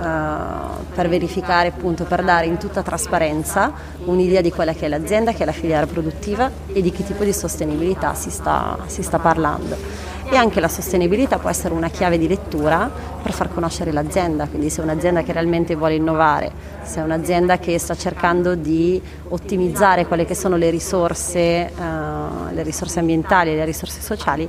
per 0.00 1.08
verificare 1.08 1.68
appunto, 1.68 2.04
per 2.04 2.22
dare 2.22 2.46
in 2.46 2.58
tutta 2.58 2.82
trasparenza 2.82 3.72
un'idea 4.04 4.40
di 4.40 4.50
quella 4.50 4.72
che 4.72 4.86
è 4.86 4.88
l'azienda, 4.88 5.32
che 5.32 5.42
è 5.42 5.46
la 5.46 5.52
filiera 5.52 5.86
produttiva 5.86 6.50
e 6.72 6.80
di 6.80 6.90
che 6.90 7.04
tipo 7.04 7.24
di 7.24 7.32
sostenibilità 7.32 8.14
si 8.14 8.30
sta, 8.30 8.78
si 8.86 9.02
sta 9.02 9.18
parlando. 9.18 10.08
E 10.32 10.36
anche 10.36 10.60
la 10.60 10.68
sostenibilità 10.68 11.38
può 11.38 11.50
essere 11.50 11.74
una 11.74 11.88
chiave 11.88 12.16
di 12.16 12.28
lettura 12.28 12.88
per 13.20 13.32
far 13.32 13.52
conoscere 13.52 13.90
l'azienda, 13.90 14.46
quindi 14.46 14.70
se 14.70 14.80
è 14.80 14.84
un'azienda 14.84 15.22
che 15.22 15.32
realmente 15.32 15.74
vuole 15.74 15.94
innovare, 15.94 16.52
se 16.82 17.00
è 17.00 17.02
un'azienda 17.02 17.58
che 17.58 17.76
sta 17.78 17.96
cercando 17.96 18.54
di 18.54 19.00
ottimizzare 19.28 20.06
quelle 20.06 20.24
che 20.24 20.36
sono 20.36 20.56
le 20.56 20.70
risorse, 20.70 21.72
uh, 21.76 22.54
le 22.54 22.62
risorse 22.62 23.00
ambientali 23.00 23.50
e 23.50 23.56
le 23.56 23.64
risorse 23.64 24.00
sociali, 24.00 24.48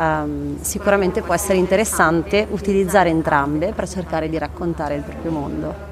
um, 0.00 0.60
sicuramente 0.60 1.20
può 1.20 1.34
essere 1.34 1.58
interessante 1.58 2.46
utilizzare 2.50 3.10
entrambe 3.10 3.72
per 3.72 3.88
cercare 3.88 4.28
di 4.28 4.38
raccontare 4.38 4.94
il 4.94 5.02
proprio 5.02 5.30
mondo. 5.30 5.88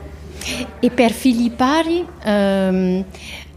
E 0.80 0.90
per 0.90 1.10
Filippari 1.10 2.06
um, 2.24 3.04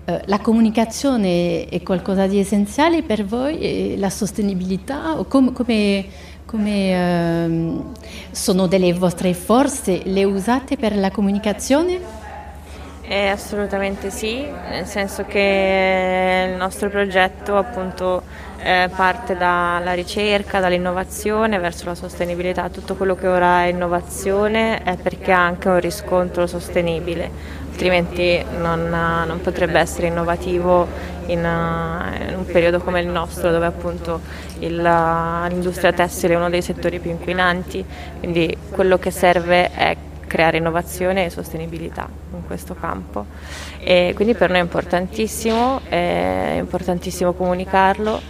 eh, 0.03 0.21
la 0.25 0.39
comunicazione 0.39 1.65
è 1.67 1.81
qualcosa 1.83 2.27
di 2.27 2.39
essenziale 2.39 3.03
per 3.03 3.23
voi, 3.23 3.95
la 3.97 4.09
sostenibilità, 4.09 5.23
come, 5.27 5.53
come, 5.53 6.05
come 6.45 6.91
ehm, 6.91 7.91
sono 8.31 8.67
delle 8.67 8.91
vostre 8.93 9.33
forze, 9.33 10.01
le 10.03 10.23
usate 10.23 10.75
per 10.75 10.95
la 10.95 11.11
comunicazione? 11.11 12.19
Eh, 13.03 13.27
assolutamente 13.27 14.09
sì, 14.09 14.41
nel 14.69 14.85
senso 14.85 15.25
che 15.25 16.47
il 16.49 16.55
nostro 16.55 16.89
progetto 16.89 17.57
appunto 17.57 18.23
eh, 18.63 18.89
parte 18.95 19.35
dalla 19.35 19.93
ricerca, 19.93 20.59
dall'innovazione 20.59 21.57
verso 21.59 21.85
la 21.85 21.95
sostenibilità, 21.95 22.69
tutto 22.69 22.95
quello 22.95 23.15
che 23.15 23.27
ora 23.27 23.63
è 23.63 23.67
innovazione 23.67 24.83
è 24.83 24.97
perché 24.97 25.31
ha 25.31 25.43
anche 25.43 25.67
un 25.69 25.79
riscontro 25.79 26.47
sostenibile 26.47 27.59
altrimenti 27.71 28.43
non, 28.59 28.89
non 28.89 29.39
potrebbe 29.41 29.79
essere 29.79 30.07
innovativo 30.07 30.87
in, 31.27 31.39
in, 31.39 32.35
un 32.35 32.45
periodo 32.45 32.79
come 32.79 32.99
il 32.99 33.07
nostro 33.07 33.49
dove 33.49 33.65
appunto 33.65 34.19
il, 34.59 34.75
l'industria 34.75 35.91
tessile 35.91 36.33
è 36.33 36.37
uno 36.37 36.49
dei 36.49 36.61
settori 36.61 36.99
più 36.99 37.09
inquinanti, 37.09 37.83
quindi 38.19 38.55
quello 38.69 38.99
che 38.99 39.09
serve 39.09 39.71
è 39.71 39.97
creare 40.27 40.57
innovazione 40.57 41.25
e 41.25 41.29
sostenibilità 41.29 42.07
in 42.33 42.45
questo 42.45 42.75
campo. 42.75 43.25
E 43.79 44.11
quindi 44.15 44.35
per 44.35 44.49
noi 44.49 44.59
è 44.59 44.61
importantissimo, 44.61 45.81
è 45.89 46.55
importantissimo 46.57 47.33
comunicarlo. 47.33 48.21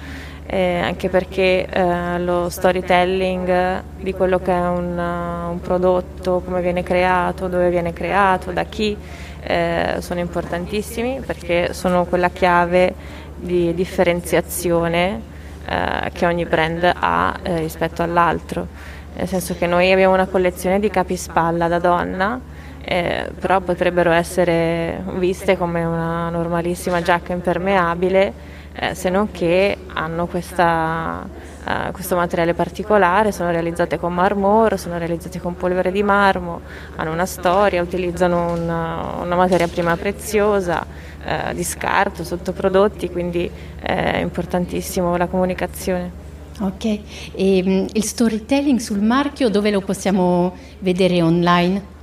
Eh, 0.54 0.80
anche 0.84 1.08
perché 1.08 1.66
eh, 1.66 2.20
lo 2.20 2.50
storytelling 2.50 3.84
di 4.02 4.14
quello 4.14 4.38
che 4.40 4.52
è 4.52 4.68
un, 4.68 4.98
un, 4.98 5.62
prodotto, 5.62 6.42
come 6.44 6.60
viene 6.60 6.84
creato, 6.84 7.48
dove 7.48 7.70
viene 7.70 7.94
creato, 7.94 8.52
da 8.52 8.66
chi, 8.66 8.98
eh, 9.44 9.96
sono 10.00 10.20
importantissimi 10.20 11.22
perché 11.26 11.72
sono 11.72 12.04
quella 12.04 12.28
chiave 12.32 12.94
di 13.38 13.74
differenziazione 13.74 15.22
eh, 15.66 16.10
che 16.12 16.26
ogni 16.26 16.44
brand 16.44 16.92
ha 17.00 17.40
eh, 17.42 17.60
rispetto 17.60 18.04
all'altro. 18.04 18.68
Nel 19.16 19.30
senso 19.30 19.56
che 19.58 19.68
noi 19.68 19.90
abbiamo 19.90 20.14
una 20.14 20.28
collezione 20.28 20.82
di 20.82 20.90
capispalla 20.90 21.70
da 21.70 21.80
donna, 21.80 22.38
eh, 22.84 23.32
però 23.40 23.62
potrebbero 23.62 24.12
essere 24.12 25.02
viste 25.14 25.56
come 25.56 25.86
una 25.86 26.30
normalissima 26.30 27.02
giacca 27.02 27.32
impermeabile, 27.32 28.60
eh, 28.74 28.96
se 28.96 29.10
non 29.10 29.32
che 29.32 29.78
hanno 29.94 30.28
questa 30.28 31.28
uh, 31.66 31.92
questo 31.92 32.16
materiale 32.16 32.54
particolare, 32.54 33.32
sono 33.32 33.52
realizzate 33.52 34.00
con 34.00 34.14
marmoro, 34.14 34.78
sono 34.78 34.98
realizzate 34.98 35.40
con 35.40 35.56
polvere 35.56 35.92
di 35.92 36.04
marmo, 36.04 36.62
hanno 36.96 37.12
una 37.12 37.26
storia, 37.26 37.82
utilizzano 37.82 38.52
una, 38.54 39.16
una 39.22 39.36
materia 39.36 39.68
prima 39.68 39.96
preziosa, 39.98 40.86
uh, 40.86 41.54
di 41.54 41.64
scarto, 41.64 42.24
sottoprodotti, 42.24 43.10
quindi 43.10 43.50
è 43.80 44.18
importantissimo 44.18 45.16
la 45.18 45.28
comunicazione. 45.28 46.30
Ok, 46.60 46.86
e 47.34 47.64
um, 47.66 47.88
il 47.92 48.04
storytelling 48.04 48.80
sul 48.80 49.00
marchio 49.00 49.50
dove 49.50 49.72
lo 49.72 49.82
possiamo 49.82 50.56
vedere 50.80 51.22
online? 51.22 52.00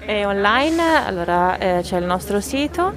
È 0.00 0.26
online, 0.26 1.06
allora 1.06 1.56
eh, 1.56 1.80
c'è 1.82 1.96
il 1.96 2.04
nostro 2.04 2.40
sito 2.40 2.92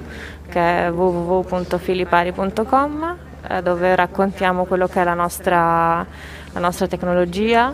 che 0.48 0.86
è 0.86 0.90
www.filipari.com 0.90 3.16
eh, 3.48 3.62
dove 3.62 3.94
raccontiamo 3.94 4.64
quello 4.64 4.88
che 4.88 5.00
è 5.00 5.04
la 5.04 5.14
nostra, 5.14 6.04
la 6.52 6.60
nostra 6.60 6.86
tecnologia, 6.86 7.72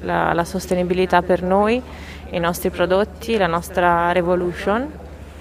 la, 0.00 0.32
la, 0.32 0.44
sostenibilità 0.44 1.22
per 1.22 1.42
noi, 1.42 1.80
i 2.30 2.38
nostri 2.38 2.70
prodotti, 2.70 3.36
la 3.36 3.46
nostra 3.46 4.12
revolution 4.12 4.90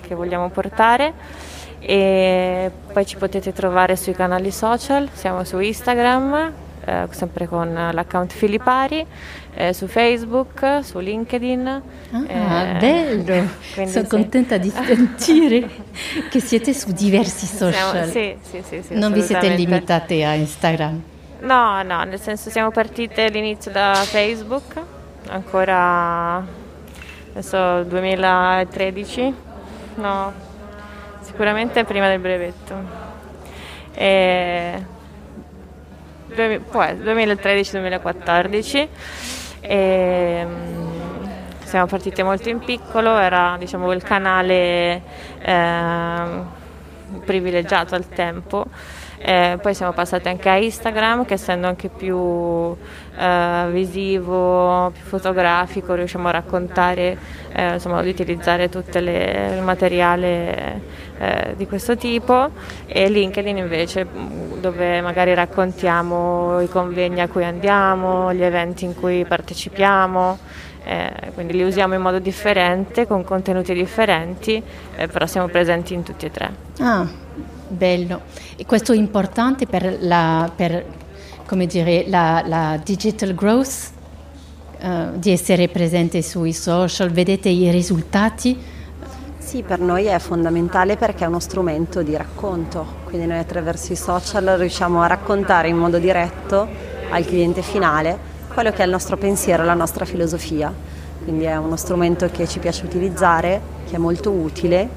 che 0.01 0.15
vogliamo 0.15 0.49
portare. 0.49 1.41
E 1.79 2.71
poi 2.93 3.05
ci 3.05 3.17
potete 3.17 3.51
trovare 3.51 3.95
sui 3.95 4.13
canali 4.13 4.51
social, 4.51 5.09
siamo 5.11 5.43
su 5.43 5.59
Instagram, 5.59 6.53
eh, 6.85 7.07
sempre 7.11 7.47
con 7.47 7.73
l'account 7.73 8.31
Filipari, 8.33 9.05
eh, 9.53 9.73
su 9.73 9.87
Facebook, 9.87 10.79
su 10.83 10.99
LinkedIn. 10.99 11.81
Ah, 12.11 12.23
eh, 12.27 12.77
bello! 12.79 13.47
Sono 13.87 13.87
sì. 13.87 14.07
contenta 14.07 14.57
di 14.57 14.69
sentire 14.75 15.69
che 16.29 16.39
siete 16.39 16.73
su 16.73 16.91
diversi 16.91 17.45
social. 17.45 18.09
Siamo, 18.09 18.11
sì, 18.11 18.37
sì, 18.41 18.63
sì, 18.67 18.81
sì, 18.83 18.95
Non 18.95 19.13
vi 19.13 19.21
siete 19.21 19.49
limitate 19.49 20.23
a 20.25 20.33
Instagram? 20.33 21.01
No, 21.41 21.83
no, 21.83 22.03
nel 22.03 22.19
senso 22.19 22.49
siamo 22.49 22.71
partite 22.71 23.25
all'inizio 23.25 23.71
da 23.71 23.93
Facebook, 23.95 24.79
ancora 25.27 26.45
adesso 27.31 27.83
2013, 27.83 29.33
no, 29.95 30.33
sicuramente 31.21 31.83
prima 31.83 32.07
del 32.07 32.19
brevetto. 32.19 33.01
E 33.95 34.85
2013-2014 36.33 38.87
e, 39.61 40.45
um, 40.45 40.91
siamo 41.63 41.87
partiti 41.87 42.21
molto 42.21 42.49
in 42.49 42.59
piccolo, 42.59 43.17
era 43.17 43.55
diciamo, 43.57 43.91
il 43.93 44.03
canale 44.03 45.01
eh, 45.39 46.61
privilegiato 47.25 47.95
al 47.95 48.07
tempo. 48.09 48.65
Eh, 49.17 49.57
poi 49.61 49.73
siamo 49.73 49.93
passati 49.93 50.27
anche 50.27 50.49
a 50.49 50.57
Instagram 50.57 51.25
che 51.25 51.35
essendo 51.35 51.67
anche 51.67 51.87
più 51.87 52.75
eh, 53.17 53.67
visivo, 53.71 54.91
più 54.91 55.03
fotografico, 55.03 55.93
riusciamo 55.93 56.27
a 56.27 56.31
raccontare, 56.31 57.17
eh, 57.53 57.73
insomma, 57.73 57.99
ad 57.99 58.07
utilizzare 58.07 58.69
tutto 58.69 58.97
il 58.97 59.61
materiale 59.61 60.81
eh, 61.19 61.53
di 61.55 61.67
questo 61.67 61.95
tipo 61.95 62.49
e 62.85 63.09
LinkedIn 63.09 63.57
invece 63.57 64.07
dove 64.59 65.01
magari 65.01 65.33
raccontiamo 65.33 66.59
i 66.61 66.69
convegni 66.69 67.21
a 67.21 67.27
cui 67.27 67.43
andiamo, 67.43 68.33
gli 68.33 68.43
eventi 68.43 68.85
in 68.85 68.95
cui 68.95 69.25
partecipiamo. 69.25 70.39
Eh, 70.85 71.31
quindi 71.33 71.53
li 71.53 71.63
usiamo 71.63 71.93
in 71.93 72.01
modo 72.01 72.19
differente, 72.19 73.07
con 73.07 73.23
contenuti 73.23 73.73
differenti, 73.73 74.61
eh, 74.95 75.07
però 75.07 75.25
siamo 75.25 75.47
presenti 75.47 75.93
in 75.93 76.03
tutti 76.03 76.25
e 76.25 76.31
tre. 76.31 76.51
Ah, 76.79 77.07
bello. 77.67 78.21
E 78.57 78.65
questo 78.65 78.91
è 78.91 78.97
importante 78.97 79.65
per 79.65 79.97
la, 80.01 80.51
per, 80.53 80.83
come 81.53 81.67
dire, 81.67 82.05
la, 82.07 82.41
la 82.47 82.81
digital 82.83 83.35
growth? 83.35 83.91
uh, 84.81 85.17
di 85.19 85.29
essere 85.29 85.67
presente 85.67 86.23
sui 86.23 86.51
social? 86.51 87.11
Vedete 87.11 87.47
i 87.47 87.69
risultati? 87.69 88.57
Sì, 89.37 89.61
per 89.61 89.79
noi 89.79 90.05
è 90.05 90.17
fondamentale 90.17 90.97
perché 90.97 91.25
è 91.25 91.27
uno 91.27 91.39
strumento 91.39 92.01
di 92.01 92.17
racconto, 92.17 92.85
quindi 93.03 93.27
noi 93.27 93.37
attraverso 93.37 93.93
i 93.93 93.95
social 93.95 94.45
riusciamo 94.57 95.03
a 95.03 95.05
raccontare 95.05 95.67
in 95.67 95.77
modo 95.77 95.99
diretto 95.99 96.67
al 97.11 97.23
cliente 97.23 97.61
finale 97.61 98.17
quello 98.51 98.71
che 98.71 98.81
è 98.81 98.85
il 98.85 98.91
nostro 98.91 99.15
pensiero, 99.17 99.63
la 99.63 99.75
nostra 99.75 100.05
filosofia. 100.05 100.73
Quindi 101.23 101.43
è 101.43 101.55
uno 101.55 101.75
strumento 101.75 102.27
che 102.31 102.47
ci 102.47 102.57
piace 102.57 102.83
utilizzare, 102.83 103.61
che 103.87 103.95
è 103.95 103.99
molto 103.99 104.31
utile, 104.31 104.89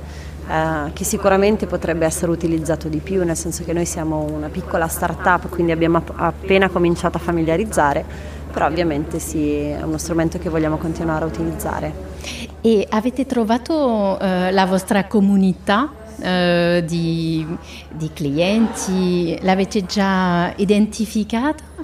eh, 0.48 0.92
che 0.92 1.04
sicuramente 1.04 1.66
potrebbe 1.66 2.06
essere 2.06 2.30
utilizzato 2.30 2.88
di 2.88 2.98
più, 2.98 3.24
nel 3.24 3.36
senso 3.36 3.64
che 3.64 3.72
noi 3.72 3.84
siamo 3.84 4.20
una 4.22 4.48
piccola 4.48 4.86
start-up, 4.86 5.48
quindi 5.48 5.72
abbiamo 5.72 6.02
appena 6.14 6.68
cominciato 6.68 7.16
a 7.16 7.20
familiarizzare, 7.20 8.04
però 8.52 8.66
ovviamente 8.66 9.18
sì, 9.18 9.58
è 9.58 9.82
uno 9.82 9.98
strumento 9.98 10.38
che 10.38 10.48
vogliamo 10.48 10.76
continuare 10.76 11.24
a 11.24 11.26
utilizzare. 11.26 11.92
E 12.60 12.86
avete 12.90 13.26
trovato 13.26 14.18
eh, 14.18 14.50
la 14.52 14.66
vostra 14.66 15.06
comunità 15.06 15.90
eh, 16.20 16.82
di, 16.86 17.46
di, 17.90 18.10
clienti? 18.12 19.38
L'avete 19.42 19.84
già 19.84 20.52
identificata? 20.56 21.74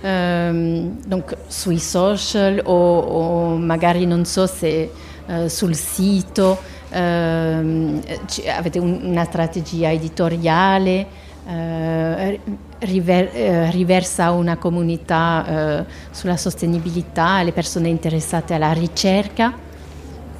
Um, 0.00 1.00
donc 1.04 1.36
sui 1.48 1.80
social 1.80 2.60
o, 2.64 2.98
o, 2.98 3.56
magari 3.56 4.06
non 4.06 4.24
so 4.24 4.46
se 4.46 4.92
uh, 5.26 5.48
sul 5.48 5.74
sito 5.74 6.56
avete 6.90 8.78
un, 8.78 9.00
una 9.02 9.24
strategia 9.24 9.90
editoriale, 9.90 11.06
uh, 11.44 12.38
river, 12.80 13.70
riversa 13.70 14.30
una 14.30 14.56
comunità 14.56 15.84
sulla 16.10 16.36
sostenibilità, 16.36 17.42
le 17.42 17.52
persone 17.52 17.88
interessate 17.88 18.54
alla 18.54 18.72
ricerca. 18.72 19.66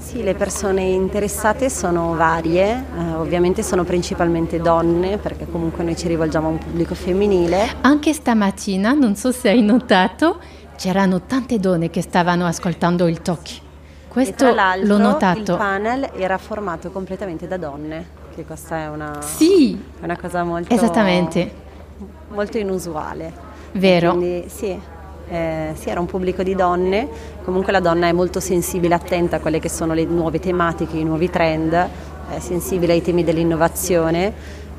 Sì, 0.08 0.22
le 0.22 0.34
persone 0.34 0.80
interessate 0.84 1.68
sono 1.68 2.14
varie, 2.14 2.82
eh, 2.96 3.12
ovviamente 3.16 3.62
sono 3.62 3.84
principalmente 3.84 4.58
donne 4.58 5.18
perché 5.18 5.46
comunque 5.50 5.84
noi 5.84 5.96
ci 5.98 6.08
rivolgiamo 6.08 6.46
a 6.46 6.50
un 6.52 6.58
pubblico 6.58 6.94
femminile. 6.94 7.74
Anche 7.82 8.14
stamattina, 8.14 8.92
non 8.92 9.16
so 9.16 9.32
se 9.32 9.50
hai 9.50 9.60
notato, 9.60 10.38
c'erano 10.76 11.20
tante 11.26 11.58
donne 11.58 11.90
che 11.90 12.00
stavano 12.00 12.46
ascoltando 12.46 13.06
il 13.06 13.20
talk. 13.20 13.66
Questo 14.24 14.52
l'ho 14.82 14.98
notato. 14.98 15.38
Il 15.38 15.56
panel 15.56 16.10
era 16.16 16.38
formato 16.38 16.90
completamente 16.90 17.46
da 17.46 17.56
donne, 17.56 18.06
che 18.34 18.44
questa 18.44 18.76
è 18.78 18.88
una, 18.88 19.20
sì, 19.20 19.80
una 20.00 20.16
cosa 20.16 20.42
molto, 20.42 20.74
esattamente. 20.74 21.52
molto 22.28 22.58
inusuale. 22.58 23.32
Vero. 23.72 24.16
Quindi, 24.16 24.48
sì, 24.48 24.78
eh, 25.28 25.72
sì, 25.74 25.88
era 25.88 26.00
un 26.00 26.06
pubblico 26.06 26.42
di 26.42 26.54
donne, 26.54 27.08
comunque 27.44 27.70
la 27.72 27.80
donna 27.80 28.08
è 28.08 28.12
molto 28.12 28.40
sensibile, 28.40 28.94
attenta 28.94 29.36
a 29.36 29.40
quelle 29.40 29.60
che 29.60 29.68
sono 29.68 29.94
le 29.94 30.04
nuove 30.04 30.40
tematiche, 30.40 30.96
i 30.96 31.04
nuovi 31.04 31.30
trend, 31.30 31.72
è 31.72 32.38
sensibile 32.40 32.94
ai 32.94 33.02
temi 33.02 33.24
dell'innovazione 33.24 34.32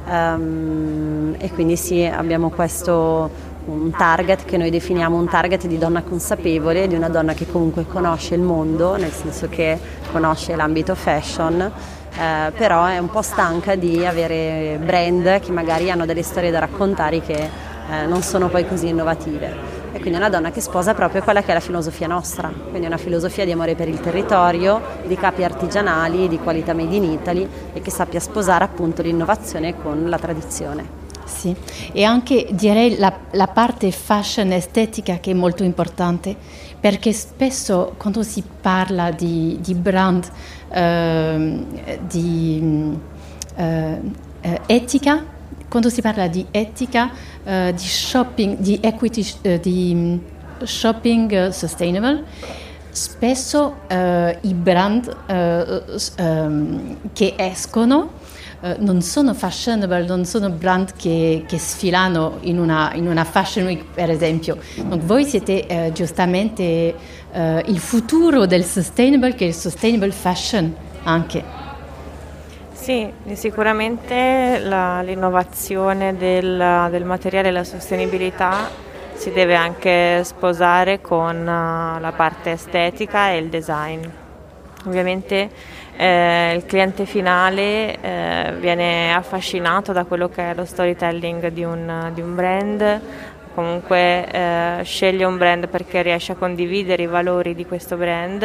um, 0.08 1.36
e 1.38 1.50
quindi 1.52 1.76
sì, 1.76 2.04
abbiamo 2.04 2.50
questo 2.50 3.48
un 3.70 3.92
target 3.92 4.46
che 4.46 4.58
noi 4.58 4.70
definiamo 4.70 5.18
un 5.18 5.28
target 5.28 5.68
di 5.68 5.78
donna 5.78 6.02
consapevole, 6.02 6.88
di 6.88 6.96
una 6.96 7.10
donna 7.10 7.34
che 7.34 7.48
comunque 7.50 7.86
conosce 7.86 8.36
il 8.36 8.42
mondo, 8.42 8.96
nel 8.96 9.12
senso 9.12 9.48
che 9.48 9.80
conosce 10.12 10.56
l'ambito 10.56 10.96
fashion, 10.96 11.62
eh, 11.62 12.52
però 12.58 12.86
è 12.86 12.98
un 12.98 13.10
po' 13.10 13.22
stanca 13.22 13.76
di 13.76 14.06
avere 14.06 14.80
brand 14.84 15.40
che 15.40 15.52
magari 15.52 15.92
hanno 15.92 16.06
delle 16.06 16.24
storie 16.24 16.52
da 16.52 16.60
raccontare 16.60 17.22
che 17.22 17.34
eh, 17.92 18.06
non 18.08 18.22
sono 18.22 18.50
poi 18.50 18.68
così 18.68 18.88
innovative 18.88 19.78
e 19.92 20.00
quindi 20.00 20.14
è 20.14 20.18
una 20.18 20.30
donna 20.30 20.52
che 20.52 20.62
sposa 20.62 20.94
proprio 20.94 21.24
quella 21.24 21.42
che 21.42 21.50
è 21.50 21.54
la 21.54 21.60
filosofia 21.60 22.08
nostra, 22.08 22.52
quindi 22.70 22.86
una 22.86 22.98
filosofia 22.98 23.44
di 23.46 23.52
amore 23.52 23.76
per 23.76 23.88
il 23.88 24.00
territorio, 24.00 24.82
di 25.06 25.16
capi 25.16 25.44
artigianali, 25.44 26.28
di 26.28 26.38
qualità 26.38 26.74
made 26.74 26.96
in 26.96 27.06
Italy 27.06 27.50
e 27.74 27.82
che 27.82 27.90
sappia 27.90 28.20
sposare 28.20 28.64
appunto 28.64 29.02
l'innovazione 29.02 29.76
con 29.82 30.08
la 30.08 30.20
tradizione. 30.20 30.99
Sì, 31.30 31.56
e 31.94 32.04
anche 32.04 32.48
direi 32.52 32.98
la, 32.98 33.18
la 33.32 33.48
parte 33.48 33.92
fashion 33.92 34.52
estetica 34.52 35.20
che 35.20 35.32
è 35.32 35.34
molto 35.34 35.64
importante, 35.64 36.36
perché 36.80 37.14
spesso 37.14 37.94
quando 37.98 38.24
si 38.24 38.44
parla 38.62 39.12
di, 39.12 39.58
di 39.62 39.74
brand, 39.76 40.30
eh, 40.70 41.66
di 42.08 42.98
eh, 43.56 44.62
etica, 44.66 45.24
quando 45.70 45.90
si 45.90 46.02
parla 46.02 46.28
di 46.28 46.46
etica, 46.52 47.12
uh, 47.44 47.72
di 47.72 47.78
shopping, 47.78 48.58
di 48.58 48.80
equity, 48.82 49.26
uh, 49.44 49.60
di 49.60 49.94
mm, 49.94 50.18
shopping 50.64 51.50
sustainable, 51.50 52.24
spesso 52.90 53.76
uh, 53.88 54.36
i 54.42 54.54
brand 54.54 55.16
um, 55.28 56.98
che 57.14 57.36
escono 57.38 58.18
non 58.80 59.02
sono 59.02 59.34
fashionable, 59.34 60.06
non 60.06 60.26
sono 60.26 60.50
brand 60.50 60.94
che, 60.96 61.46
che 61.48 61.58
sfilano 61.58 62.38
in 62.42 62.60
una, 62.60 62.92
in 62.94 63.08
una, 63.08 63.24
fashion 63.24 63.66
week 63.66 63.86
per 63.94 64.10
esempio. 64.10 64.58
Donc, 64.76 65.04
voi 65.04 65.24
siete 65.24 65.92
giustamente 65.94 66.94
il 67.34 67.80
futuro 67.80 68.46
del 68.46 68.66
sustainable 68.66 69.36
che 69.36 69.46
è 69.46 69.48
il 69.48 69.54
sustainable 69.54 70.12
fashion 70.12 70.76
anche. 71.04 71.68
Sì, 72.74 73.08
sicuramente 73.34 74.60
la, 74.64 75.02
l'innovazione 75.02 76.18
del, 76.18 76.88
del 76.90 77.06
materiale 77.06 77.50
e 77.50 77.52
la 77.52 77.64
sostenibilità 77.64 78.88
si 79.14 79.32
deve 79.32 79.54
anche 79.54 80.24
sposare 80.24 81.02
con 81.02 81.36
uh, 81.42 82.00
la 82.00 82.14
parte 82.16 82.52
estetica 82.52 83.32
e 83.32 83.38
il 83.38 83.50
design. 83.50 84.02
Ovviamente 84.86 85.50
eh, 86.00 86.54
il 86.56 86.66
cliente 86.66 87.06
finale 87.06 88.00
eh, 88.00 88.54
viene 88.58 89.14
affascinato 89.14 89.92
da 89.92 90.06
quello 90.06 90.30
che 90.30 90.52
è 90.52 90.54
lo 90.54 90.64
storytelling 90.64 91.50
di 91.50 91.66
un, 91.66 92.12
di 92.14 92.22
un 92.22 92.36
brand, 92.36 93.02
comunque 93.54 94.26
eh, 94.32 94.80
sceglie 94.84 95.26
un 95.26 95.38
brand 95.38 95.68
perché 95.68 96.02
riesce 96.02 96.32
a 96.32 96.36
condividere 96.36 97.04
i 97.04 97.06
valori 97.06 97.54
di 97.54 97.66
questo 97.66 97.98
brand, 97.98 98.44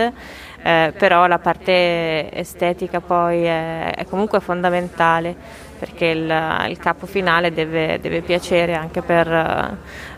eh, 0.65 0.93
però 0.99 1.29
la 1.29 1.39
parte 1.39 2.29
estetica 2.33 2.99
poi 2.99 3.45
è, 3.45 3.95
è 3.95 4.05
comunque 4.07 4.41
fondamentale 4.41 5.37
perché 5.79 6.07
il, 6.07 6.67
il 6.69 6.79
capo 6.79 7.07
finale 7.07 7.53
deve, 7.53 8.01
deve 8.01 8.23
piacere 8.23 8.75
anche 8.75 9.01
per, 9.01 9.77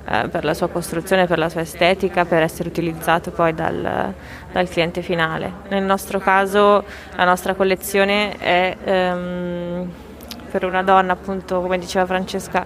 eh, 0.08 0.28
per, 0.28 0.44
la 0.44 0.54
sua 0.54 0.68
costruzione, 0.68 1.26
per 1.26 1.38
la 1.38 1.48
sua 1.48 1.62
estetica, 1.62 2.24
per 2.24 2.42
essere 2.42 2.68
utilizzato 2.68 3.30
poi 3.30 3.54
dal, 3.54 4.14
dal 4.52 4.68
cliente 4.68 5.02
finale. 5.02 5.52
Nel 5.68 5.82
nostro 5.82 6.18
caso 6.18 6.84
la 7.16 7.24
nostra 7.24 7.54
collezione 7.54 8.36
è... 8.38 8.76
Um, 8.84 9.92
per 10.48 10.64
una 10.64 10.82
donna, 10.82 11.12
appunto, 11.12 11.60
come 11.60 11.76
diceva 11.76 12.06
Francesca, 12.06 12.64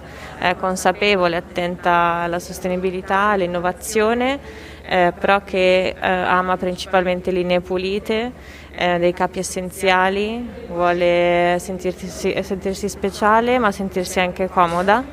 consapevole, 0.57 1.35
attenta 1.35 1.91
alla 2.21 2.39
sostenibilità, 2.39 3.31
all'innovazione, 3.31 4.39
eh, 4.83 5.13
però 5.17 5.41
che 5.43 5.87
eh, 5.87 5.95
ama 5.99 6.57
principalmente 6.57 7.31
linee 7.31 7.61
pulite, 7.61 8.31
eh, 8.73 8.99
dei 8.99 9.13
capi 9.13 9.39
essenziali, 9.39 10.47
vuole 10.67 11.57
sentirsi, 11.59 12.35
sentirsi 12.41 12.89
speciale 12.89 13.57
ma 13.57 13.71
sentirsi 13.71 14.19
anche 14.19 14.47
comoda. 14.47 15.03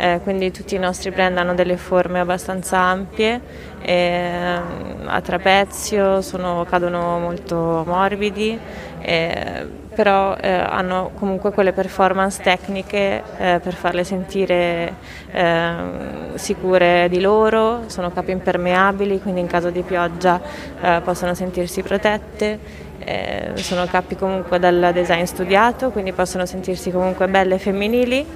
Eh, 0.00 0.20
quindi 0.22 0.50
tutti 0.50 0.74
i 0.74 0.78
nostri 0.78 1.10
brand 1.10 1.36
hanno 1.36 1.52
delle 1.52 1.76
forme 1.76 2.20
abbastanza 2.20 2.78
ampie, 2.78 3.38
eh, 3.82 4.58
a 5.04 5.20
trapezio, 5.20 6.22
sono, 6.22 6.64
cadono 6.66 7.18
molto 7.18 7.84
morbidi, 7.86 8.58
eh, 9.02 9.66
però 9.94 10.34
hanno 10.40 11.10
comunque 11.18 11.52
quelle 11.52 11.72
performance 11.72 12.40
tecniche 12.40 13.22
eh, 13.36 13.60
per 13.62 13.74
farle 13.74 14.02
sentire 14.02 14.94
ehm, 15.32 16.34
sicure 16.36 17.08
di 17.10 17.20
loro, 17.20 17.82
sono 17.88 18.10
capi 18.10 18.30
impermeabili, 18.30 19.20
quindi 19.20 19.40
in 19.40 19.48
caso 19.48 19.68
di 19.68 19.82
pioggia 19.82 20.40
eh, 20.80 21.02
possono 21.04 21.34
sentirsi 21.34 21.82
protette. 21.82 22.88
Eh, 23.02 23.52
sono 23.56 23.86
capi 23.86 24.14
comunque 24.14 24.58
dal 24.58 24.90
design 24.94 25.24
studiato, 25.24 25.90
quindi 25.90 26.12
possono 26.12 26.46
sentirsi 26.46 26.90
comunque 26.90 27.28
belle 27.28 27.56
e 27.56 27.58
femminili 27.58 28.26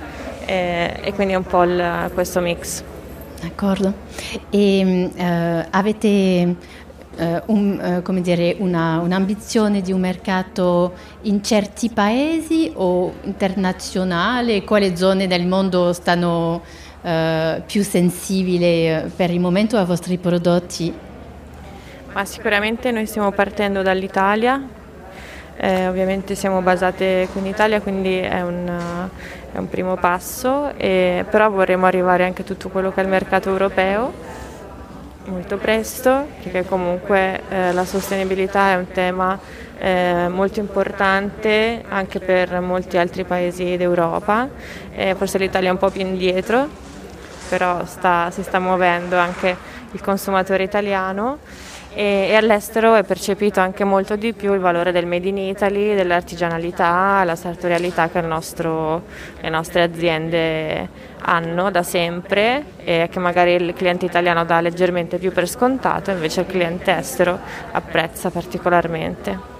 eh, 0.46 1.00
e 1.02 1.12
quindi 1.12 1.34
è 1.34 1.36
un 1.36 1.44
po' 1.44 1.62
il, 1.62 2.10
questo 2.14 2.40
mix. 2.40 2.82
D'accordo. 3.40 3.92
E 4.50 5.10
uh, 5.14 5.66
avete 5.70 6.56
uh, 7.16 7.42
un, 7.46 8.02
uh, 8.06 8.20
dire, 8.20 8.56
una, 8.58 9.00
un'ambizione 9.00 9.82
di 9.82 9.92
un 9.92 10.00
mercato 10.00 10.94
in 11.22 11.42
certi 11.42 11.90
paesi 11.90 12.72
o 12.74 13.12
internazionale? 13.22 14.64
Quali 14.64 14.96
zone 14.96 15.26
del 15.26 15.46
mondo 15.46 15.92
stanno 15.92 16.62
più 17.66 17.82
sensibili 17.82 19.10
per 19.14 19.30
il 19.30 19.38
momento 19.38 19.76
ai 19.76 19.84
vostri 19.84 20.16
prodotti? 20.16 20.90
Ma 22.14 22.24
sicuramente 22.24 22.90
noi 22.92 23.04
stiamo 23.04 23.30
partendo 23.32 23.82
dall'Italia, 23.82 24.62
eh, 25.56 25.86
ovviamente 25.86 26.34
siamo 26.34 26.62
basate 26.62 27.28
qui 27.30 27.40
in 27.40 27.46
Italia, 27.48 27.80
quindi 27.80 28.16
è 28.16 28.42
un, 28.42 29.08
è 29.54 29.58
un 29.58 29.68
primo 29.68 29.94
passo, 29.94 30.72
e, 30.76 31.24
però 31.30 31.48
vorremmo 31.48 31.86
arrivare 31.86 32.24
anche 32.24 32.42
a 32.42 32.44
tutto 32.44 32.70
quello 32.70 32.92
che 32.92 33.00
è 33.00 33.04
il 33.04 33.08
mercato 33.08 33.50
europeo 33.50 34.12
molto 35.26 35.56
presto, 35.56 36.26
perché 36.42 36.64
comunque 36.64 37.40
eh, 37.48 37.72
la 37.72 37.84
sostenibilità 37.84 38.72
è 38.72 38.74
un 38.74 38.88
tema 38.88 39.38
eh, 39.78 40.26
molto 40.28 40.58
importante 40.58 41.82
anche 41.88 42.18
per 42.18 42.60
molti 42.60 42.98
altri 42.98 43.24
paesi 43.24 43.76
d'Europa, 43.76 44.48
eh, 44.92 45.14
forse 45.14 45.38
l'Italia 45.38 45.68
è 45.68 45.72
un 45.72 45.78
po' 45.78 45.90
più 45.90 46.00
indietro, 46.00 46.68
però 47.48 47.84
sta, 47.84 48.30
si 48.32 48.42
sta 48.42 48.58
muovendo 48.58 49.16
anche 49.16 49.56
il 49.92 50.00
consumatore 50.00 50.64
italiano 50.64 51.38
e, 51.94 52.28
e, 52.30 52.34
all'estero 52.34 52.94
è 52.94 53.04
percepito 53.04 53.60
anche 53.60 53.84
molto 53.84 54.16
di 54.16 54.32
più 54.32 54.52
il 54.52 54.60
valore 54.60 54.92
del 54.92 55.06
made 55.06 55.28
in 55.28 55.38
Italy, 55.38 55.94
dell'artigianalità, 55.94 57.22
la 57.24 57.36
sartorialità 57.36 58.08
che 58.08 58.20
nostro, 58.20 59.02
le 59.40 59.48
nostre 59.48 59.82
aziende 59.82 60.88
hanno 61.26 61.70
da 61.70 61.82
sempre 61.82 62.64
e 62.78 63.08
che 63.10 63.18
magari 63.18 63.52
il 63.52 63.72
cliente 63.74 64.04
italiano 64.04 64.44
dà 64.44 64.60
leggermente 64.60 65.18
più 65.18 65.32
per 65.32 65.48
scontato, 65.48 66.10
invece 66.10 66.40
il 66.40 66.46
cliente 66.46 66.96
estero 66.96 67.38
apprezza 67.72 68.30
particolarmente. 68.30 69.52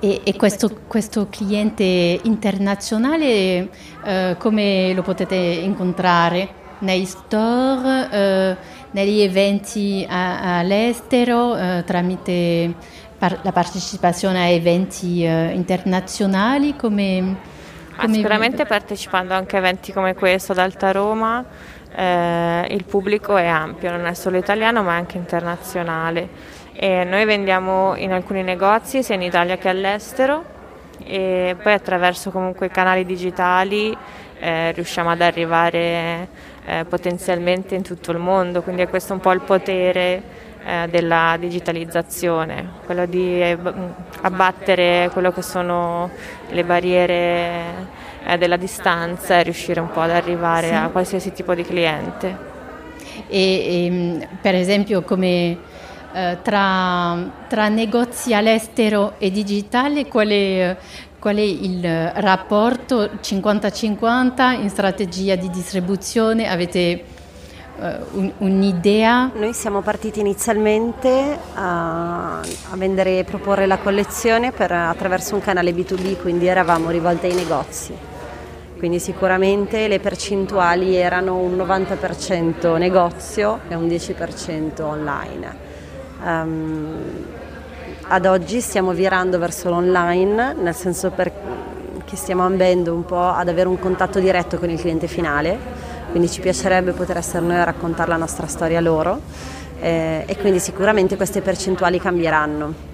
E, 0.00 0.22
e 0.24 0.34
questo, 0.36 0.70
questo, 0.86 1.28
cliente 1.28 1.84
internazionale 2.22 3.68
eh, 4.04 4.34
come 4.38 4.92
lo 4.94 5.02
potete 5.02 5.36
incontrare? 5.36 6.58
Nei 6.78 7.04
store? 7.04 8.08
Eh, 8.10 8.56
negli 8.92 9.20
eventi 9.20 10.06
a, 10.08 10.58
all'estero 10.58 11.56
eh, 11.56 11.82
tramite 11.86 12.74
par- 13.18 13.40
la 13.42 13.52
partecipazione 13.52 14.40
a 14.40 14.48
eventi 14.48 15.24
eh, 15.24 15.50
internazionali? 15.52 16.76
Come, 16.76 17.36
ah, 17.96 18.02
come... 18.02 18.14
sicuramente 18.14 18.64
partecipando 18.64 19.34
anche 19.34 19.56
a 19.56 19.58
eventi 19.58 19.92
come 19.92 20.14
questo 20.14 20.52
ad 20.52 20.58
Alta 20.58 20.90
Roma. 20.92 21.44
Eh, 21.94 22.66
il 22.70 22.84
pubblico 22.84 23.36
è 23.36 23.46
ampio, 23.46 23.90
non 23.90 24.06
è 24.06 24.14
solo 24.14 24.36
italiano 24.36 24.82
ma 24.82 24.94
anche 24.94 25.16
internazionale. 25.16 26.58
E 26.72 27.04
noi 27.04 27.24
vendiamo 27.24 27.94
in 27.96 28.12
alcuni 28.12 28.42
negozi 28.42 29.02
sia 29.02 29.14
in 29.14 29.22
Italia 29.22 29.58
che 29.58 29.68
all'estero 29.68 30.58
e 31.04 31.56
poi 31.60 31.72
attraverso 31.72 32.30
comunque 32.30 32.66
i 32.66 32.70
canali 32.70 33.04
digitali 33.04 33.96
eh, 34.38 34.72
riusciamo 34.72 35.10
ad 35.10 35.20
arrivare 35.20 36.28
eh, 36.66 36.84
potenzialmente 36.84 37.74
in 37.74 37.82
tutto 37.82 38.10
il 38.10 38.18
mondo, 38.18 38.62
quindi 38.62 38.82
è 38.82 38.88
questo 38.88 39.12
un 39.12 39.20
po' 39.20 39.32
il 39.32 39.40
potere 39.40 40.22
eh, 40.64 40.88
della 40.90 41.36
digitalizzazione, 41.38 42.68
quello 42.84 43.06
di 43.06 43.40
eh, 43.40 43.58
abbattere 44.22 45.10
quello 45.12 45.32
che 45.32 45.42
sono 45.42 46.10
le 46.50 46.64
barriere 46.64 47.98
eh, 48.24 48.38
della 48.38 48.56
distanza 48.56 49.38
e 49.38 49.42
riuscire 49.42 49.80
un 49.80 49.90
po' 49.90 50.00
ad 50.00 50.10
arrivare 50.10 50.68
sì. 50.68 50.74
a 50.74 50.88
qualsiasi 50.88 51.32
tipo 51.32 51.54
di 51.54 51.62
cliente. 51.62 52.48
E, 53.28 53.38
e 53.38 53.84
ehm, 53.86 54.28
per 54.40 54.54
esempio 54.54 55.02
come 55.02 55.58
eh, 56.12 56.38
tra, 56.42 57.16
tra, 57.48 57.68
negozi 57.68 58.34
all'estero 58.34 59.14
e 59.18 59.30
digitale 59.30 60.06
quale, 60.06 60.76
Qual 61.20 61.36
è 61.36 61.40
il 61.42 62.12
rapporto 62.14 63.04
50-50 63.20 64.58
in 64.58 64.70
strategia 64.70 65.36
di 65.36 65.50
distribuzione? 65.50 66.48
Avete 66.48 67.04
uh, 67.76 67.82
un, 68.12 68.32
un'idea? 68.38 69.30
Noi 69.34 69.52
siamo 69.52 69.82
partiti 69.82 70.20
inizialmente 70.20 71.38
a, 71.52 72.38
a 72.38 72.76
vendere 72.76 73.18
e 73.18 73.24
proporre 73.24 73.66
la 73.66 73.76
collezione 73.76 74.50
per, 74.50 74.72
attraverso 74.72 75.34
un 75.34 75.42
canale 75.42 75.72
B2B, 75.72 76.22
quindi 76.22 76.46
eravamo 76.46 76.88
rivolti 76.88 77.26
ai 77.26 77.34
negozi. 77.34 77.94
Quindi 78.78 78.98
sicuramente 78.98 79.88
le 79.88 80.00
percentuali 80.00 80.96
erano 80.96 81.36
un 81.36 81.54
90% 81.54 82.78
negozio 82.78 83.60
e 83.68 83.74
un 83.74 83.86
10% 83.86 84.80
online. 84.80 85.68
Um, 86.24 87.39
ad 88.12 88.26
oggi 88.26 88.60
stiamo 88.60 88.90
virando 88.90 89.38
verso 89.38 89.70
l'online, 89.70 90.54
nel 90.54 90.74
senso 90.74 91.12
che 91.14 92.16
stiamo 92.16 92.42
ambendo 92.42 92.92
un 92.92 93.04
po' 93.04 93.28
ad 93.28 93.48
avere 93.48 93.68
un 93.68 93.78
contatto 93.78 94.18
diretto 94.18 94.58
con 94.58 94.68
il 94.68 94.80
cliente 94.80 95.06
finale, 95.06 95.56
quindi 96.10 96.28
ci 96.28 96.40
piacerebbe 96.40 96.90
poter 96.90 97.18
essere 97.18 97.46
noi 97.46 97.54
a 97.54 97.62
raccontare 97.62 98.08
la 98.08 98.16
nostra 98.16 98.48
storia 98.48 98.80
loro 98.80 99.20
eh, 99.78 100.24
e 100.26 100.36
quindi 100.38 100.58
sicuramente 100.58 101.14
queste 101.14 101.40
percentuali 101.40 102.00
cambieranno 102.00 102.88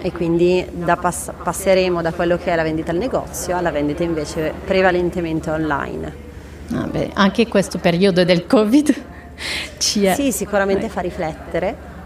e 0.00 0.12
quindi 0.12 0.64
da 0.70 0.94
pass- 0.94 1.32
passeremo 1.42 2.00
da 2.00 2.12
quello 2.12 2.36
che 2.36 2.52
è 2.52 2.54
la 2.54 2.62
vendita 2.62 2.92
al 2.92 2.98
negozio 2.98 3.56
alla 3.56 3.72
vendita 3.72 4.04
invece 4.04 4.52
prevalentemente 4.64 5.50
online. 5.50 6.26
Ah 6.74 6.86
beh, 6.86 7.10
anche 7.14 7.48
questo 7.48 7.78
periodo 7.78 8.22
del 8.22 8.46
Covid 8.46 8.94
ci 9.78 10.04
è. 10.04 10.14
Sì, 10.14 10.30
sicuramente 10.30 10.88
fa 10.88 11.00
riflettere 11.00 11.96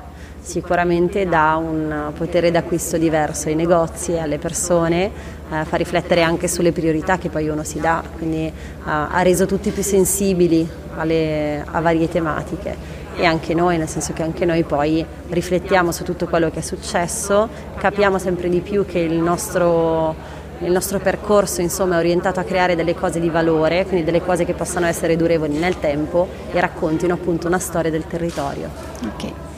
sicuramente 0.43 1.27
dà 1.27 1.57
un 1.57 2.11
potere 2.17 2.51
d'acquisto 2.51 2.99
diverso 2.99 3.49
ai 3.49 3.55
negozi 3.55 4.13
e 4.13 4.19
alle 4.19 4.39
persone, 4.39 5.11
eh, 5.51 5.65
fa 5.65 5.77
riflettere 5.77 6.23
anche 6.23 6.49
sulle 6.49 6.73
priorità 6.73 7.17
che 7.17 7.29
poi 7.29 7.49
uno 7.49 7.63
si 7.63 7.79
dà, 7.79 8.03
quindi 8.17 8.47
eh, 8.47 8.53
ha 8.85 9.23
reso 9.23 9.47
tutti 9.47 9.71
più 9.71 9.83
sensibili 9.83 10.69
alle, 10.97 11.65
a 11.65 11.81
varie 11.81 12.09
tematiche 12.09 13.01
e 13.15 13.25
anche 13.25 13.55
noi, 13.55 13.79
nel 13.79 13.89
senso 13.89 14.13
che 14.13 14.23
anche 14.23 14.45
noi 14.45 14.65
poi 14.65 15.05
riflettiamo 15.29 15.93
su 15.93 16.03
tutto 16.03 16.27
quello 16.27 16.51
che 16.51 16.59
è 16.59 16.63
successo, 16.63 17.49
capiamo 17.77 18.19
sempre 18.19 18.49
di 18.49 18.61
più 18.61 18.85
che 18.85 18.99
il 18.99 19.19
nostro 19.19 20.41
il 20.65 20.71
nostro 20.71 21.01
percorso 21.01 21.61
insomma, 21.61 21.97
è 21.97 21.99
orientato 21.99 22.39
a 22.39 22.45
creare 22.45 22.77
delle 22.77 22.95
cose 22.95 23.19
di 23.19 23.29
valore, 23.29 23.85
quindi 23.85 24.05
delle 24.05 24.23
cose 24.23 24.45
che 24.45 24.55
possano 24.55 24.87
essere 24.87 25.17
durevoli 25.17 25.59
nel 25.59 25.81
tempo 25.81 26.29
e 26.53 26.61
raccontino 26.61 27.15
appunto 27.15 27.49
una 27.49 27.59
storia 27.59 27.91
del 27.91 28.07
territorio. 28.07 28.69
Okay. 29.15 29.52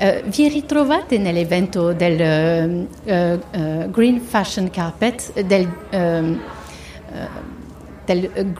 Uh, 0.00 0.22
vi 0.28 0.48
ritrovate 0.48 1.18
nell'evento 1.18 1.92
del 1.92 2.88
uh, 3.04 3.12
uh, 3.12 3.90
Green 3.90 4.20
Fashion 4.20 4.70
Carpet, 4.70 5.40
del, 5.42 5.68
ehm, 5.90 6.40
del 8.04 8.54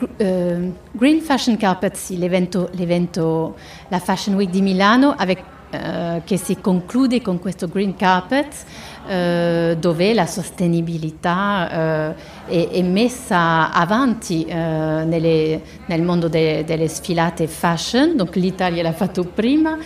Green 0.91 1.21
Fashion 1.21 1.57
Carpet, 1.57 1.95
sì, 1.95 2.19
l'evento, 2.19 2.71
l'evento, 2.73 3.55
la 3.87 4.01
Fashion 4.01 4.35
Week 4.35 4.51
di 4.51 4.63
Milano, 4.63 5.15
avec, 5.17 6.25
che 6.25 6.37
si 6.39 6.57
conclude 6.61 7.23
con 7.23 7.39
questo 7.39 7.69
Green 7.69 7.95
Carpet. 7.95 8.65
Eh, 9.09 9.75
dove 9.81 10.13
la 10.13 10.27
sostenibilità 10.27 12.13
eh, 12.13 12.15
è, 12.45 12.69
è, 12.73 12.83
messa 12.83 13.73
avanti 13.73 14.45
eh, 14.45 14.55
nelle, 14.55 15.63
nel 15.87 16.03
mondo 16.03 16.29
de, 16.29 16.63
delle 16.65 16.89
sfilate 16.89 17.47
fashion, 17.47 18.17
donc 18.17 18.35
l'Italia 18.35 18.83
l'ha 18.83 18.93
fatto 18.93 19.25
prima. 19.25 19.79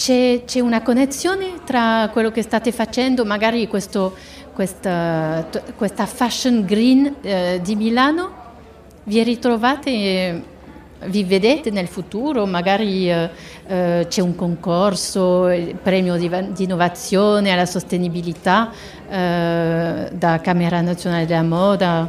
C'è, 0.00 0.44
c'è, 0.46 0.60
una 0.60 0.80
connessione 0.80 1.60
tra 1.62 2.08
quello 2.10 2.30
che 2.30 2.40
state 2.40 2.72
facendo, 2.72 3.26
magari 3.26 3.68
questo, 3.68 4.16
questa, 4.54 5.46
questa, 5.76 6.06
fashion 6.06 6.64
green 6.64 7.16
eh, 7.20 7.60
di 7.62 7.76
Milano? 7.76 8.32
Vi 9.04 9.22
ritrovate 9.22 10.42
vi 11.04 11.22
vedete 11.24 11.68
nel 11.68 11.86
futuro? 11.86 12.46
Magari 12.46 13.10
eh, 13.10 13.28
eh, 13.66 14.06
c'è 14.08 14.22
un 14.22 14.34
concorso, 14.34 15.50
il 15.50 15.74
premio 15.74 16.16
di, 16.16 16.30
di 16.52 16.64
innovazione 16.64 17.52
alla 17.52 17.66
sostenibilità 17.66 18.70
eh, 19.06 20.08
da 20.12 20.40
Camera 20.40 20.80
Nazionale 20.80 21.26
della 21.26 21.42
Moda? 21.42 22.08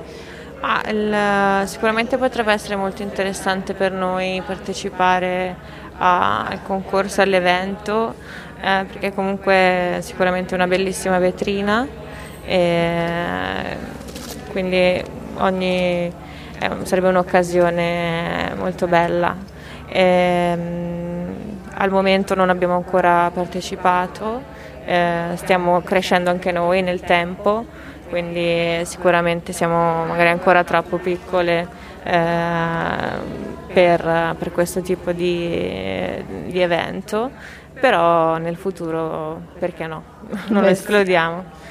Ah, 0.61 0.83
il, 0.89 1.67
sicuramente 1.67 2.17
potrebbe 2.17 2.53
essere 2.53 2.77
molto 2.77 3.01
interessante 3.01 3.73
per 3.73 3.91
noi 3.91 4.41
partecipare 4.45 5.80
al 6.03 6.63
concorso, 6.63 7.21
all'evento, 7.21 8.15
eh, 8.59 8.85
perché 8.85 9.13
comunque 9.13 9.53
è 9.53 9.97
sicuramente 10.01 10.55
una 10.55 10.67
bellissima 10.67 11.19
vetrina. 11.19 11.87
E 12.43 13.77
quindi 14.49 15.01
ogni 15.37 16.11
eh, 16.59 16.69
sarebbe 16.83 17.09
un'occasione 17.09 18.53
molto 18.57 18.87
bella. 18.87 19.35
E, 19.87 20.01
ehm, 20.01 21.59
al 21.75 21.89
momento 21.89 22.35
non 22.35 22.49
abbiamo 22.49 22.75
ancora 22.75 23.29
partecipato, 23.33 24.43
eh, 24.85 25.31
stiamo 25.35 25.81
crescendo 25.81 26.29
anche 26.29 26.51
noi 26.51 26.81
nel 26.81 27.01
tempo, 27.01 27.65
quindi 28.09 28.85
sicuramente 28.85 29.53
siamo 29.53 30.05
magari 30.05 30.29
ancora 30.29 30.63
troppo 30.63 30.97
piccole 30.97 31.67
per, 32.03 34.35
per, 34.37 34.51
questo 34.51 34.81
tipo 34.81 35.11
di, 35.11 36.23
di, 36.47 36.59
evento, 36.59 37.31
però 37.79 38.37
nel 38.37 38.55
futuro 38.55 39.41
perché 39.59 39.87
no, 39.87 40.03
non 40.49 40.63
lo 40.63 40.69
escludiamo. 40.69 41.69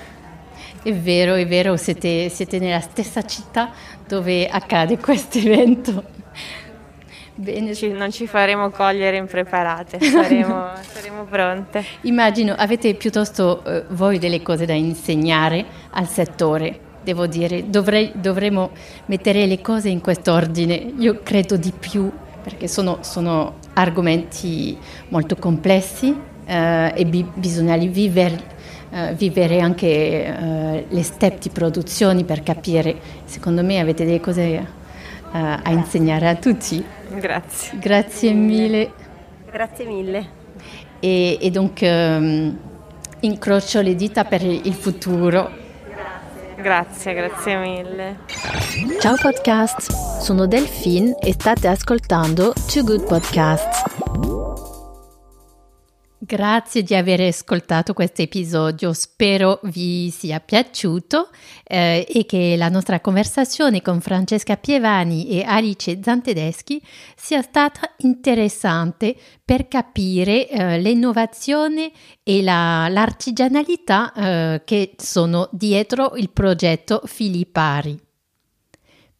È 0.82 0.94
vero, 0.94 1.34
è 1.34 1.46
vero, 1.46 1.76
siete, 1.76 2.30
siete 2.30 2.58
nella 2.58 2.80
stessa 2.80 3.22
città 3.22 3.70
dove 4.06 4.48
accade 4.48 4.98
questo 4.98 5.38
evento. 5.38 6.04
Bene. 7.34 7.74
Ci, 7.74 7.88
non 7.88 8.10
ci 8.10 8.26
faremo 8.26 8.70
cogliere 8.70 9.16
impreparate, 9.16 9.98
saremo, 9.98 10.70
saremo 10.80 11.24
pronte. 11.24 11.84
Immagino, 12.02 12.54
avete 12.56 12.94
piuttosto 12.94 13.64
eh, 13.64 13.84
voi 13.88 14.18
delle 14.18 14.42
cose 14.42 14.66
da 14.66 14.74
insegnare 14.74 15.64
al 15.90 16.06
settore. 16.06 16.88
Devo 17.02 17.26
dire, 17.26 17.70
dovrei, 17.70 18.12
dovremmo 18.14 18.70
mettere 19.06 19.46
le 19.46 19.60
cose 19.60 19.88
in 19.88 20.00
quest'ordine. 20.00 20.92
Io 20.98 21.20
credo 21.22 21.56
di 21.56 21.72
più, 21.72 22.10
perché 22.42 22.68
sono, 22.68 22.98
sono 23.00 23.54
argomenti 23.74 24.76
molto 25.08 25.36
complessi 25.36 26.14
eh, 26.44 26.92
e 26.94 27.04
bi- 27.06 27.26
bisogna 27.32 27.76
vivere, 27.76 28.38
eh, 28.90 29.14
vivere 29.14 29.60
anche 29.60 29.86
eh, 29.86 30.84
le 30.88 31.02
step 31.02 31.40
di 31.40 31.48
produzione 31.48 32.24
per 32.24 32.42
capire. 32.42 32.96
Secondo 33.24 33.62
me 33.62 33.78
avete 33.78 34.04
delle 34.04 34.20
cose 34.20 34.42
eh, 34.42 34.66
a 35.32 35.70
insegnare 35.70 36.28
a 36.28 36.34
tutti. 36.34 36.84
Grazie. 37.18 37.78
Grazie 37.78 38.32
mille. 38.32 38.92
Grazie 39.50 39.84
mille. 39.86 40.28
E, 41.00 41.38
e 41.40 41.50
donc 41.50 41.80
um, 41.80 42.56
incrocio 43.20 43.80
le 43.80 43.94
dita 43.94 44.24
per 44.24 44.42
il 44.42 44.74
futuro. 44.74 45.59
Grazie, 46.60 47.14
grazie 47.14 47.56
mille. 47.56 48.18
Ciao 49.00 49.16
podcast, 49.16 50.20
sono 50.20 50.46
Delphine 50.46 51.16
e 51.18 51.32
state 51.32 51.68
ascoltando 51.68 52.52
Too 52.66 52.84
Good 52.84 53.04
Podcast. 53.04 53.89
Grazie 56.22 56.82
di 56.82 56.94
aver 56.94 57.22
ascoltato 57.22 57.94
questo 57.94 58.20
episodio, 58.20 58.92
spero 58.92 59.58
vi 59.62 60.10
sia 60.10 60.38
piaciuto 60.38 61.30
eh, 61.64 62.06
e 62.06 62.26
che 62.26 62.56
la 62.58 62.68
nostra 62.68 63.00
conversazione 63.00 63.80
con 63.80 64.02
Francesca 64.02 64.58
Pievani 64.58 65.30
e 65.30 65.44
Alice 65.44 65.98
Zantedeschi 66.02 66.78
sia 67.16 67.40
stata 67.40 67.94
interessante 68.00 69.16
per 69.42 69.66
capire 69.66 70.46
eh, 70.46 70.78
l'innovazione 70.78 71.90
e 72.22 72.42
la, 72.42 72.88
l'artigianalità 72.90 74.12
eh, 74.12 74.62
che 74.66 74.92
sono 74.98 75.48
dietro 75.52 76.16
il 76.16 76.28
progetto 76.28 77.00
Filippari. 77.06 77.98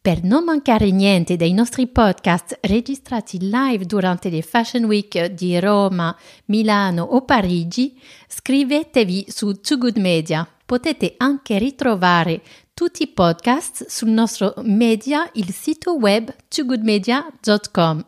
Per 0.02 0.22
non 0.22 0.44
mancare 0.44 0.90
niente 0.90 1.36
dei 1.36 1.52
nostri 1.52 1.86
podcast 1.86 2.56
registrati 2.62 3.36
live 3.38 3.84
durante 3.84 4.30
le 4.30 4.40
Fashion 4.40 4.84
Week 4.84 5.26
di 5.26 5.60
Roma, 5.60 6.16
Milano 6.46 7.02
o 7.02 7.22
Parigi, 7.22 8.00
scrivetevi 8.26 9.26
su 9.28 9.60
Too 9.60 9.76
Good 9.76 9.98
Media. 9.98 10.48
Potete 10.64 11.16
anche 11.18 11.58
ritrovare 11.58 12.40
tutti 12.72 13.02
i 13.02 13.08
podcast 13.08 13.88
sul 13.88 14.08
nostro 14.08 14.54
media, 14.62 15.28
il 15.34 15.52
sito 15.52 15.98
web 15.98 16.34
toogoodmedia.com. 16.48 18.04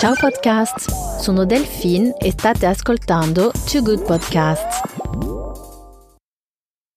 Ciao 0.00 0.14
podcast, 0.18 1.20
sono 1.20 1.44
Delphine 1.44 2.16
e 2.18 2.32
state 2.32 2.66
ascoltando 2.66 3.52
Too 3.70 3.82
Good 3.82 4.02
Podcast. 4.02 5.05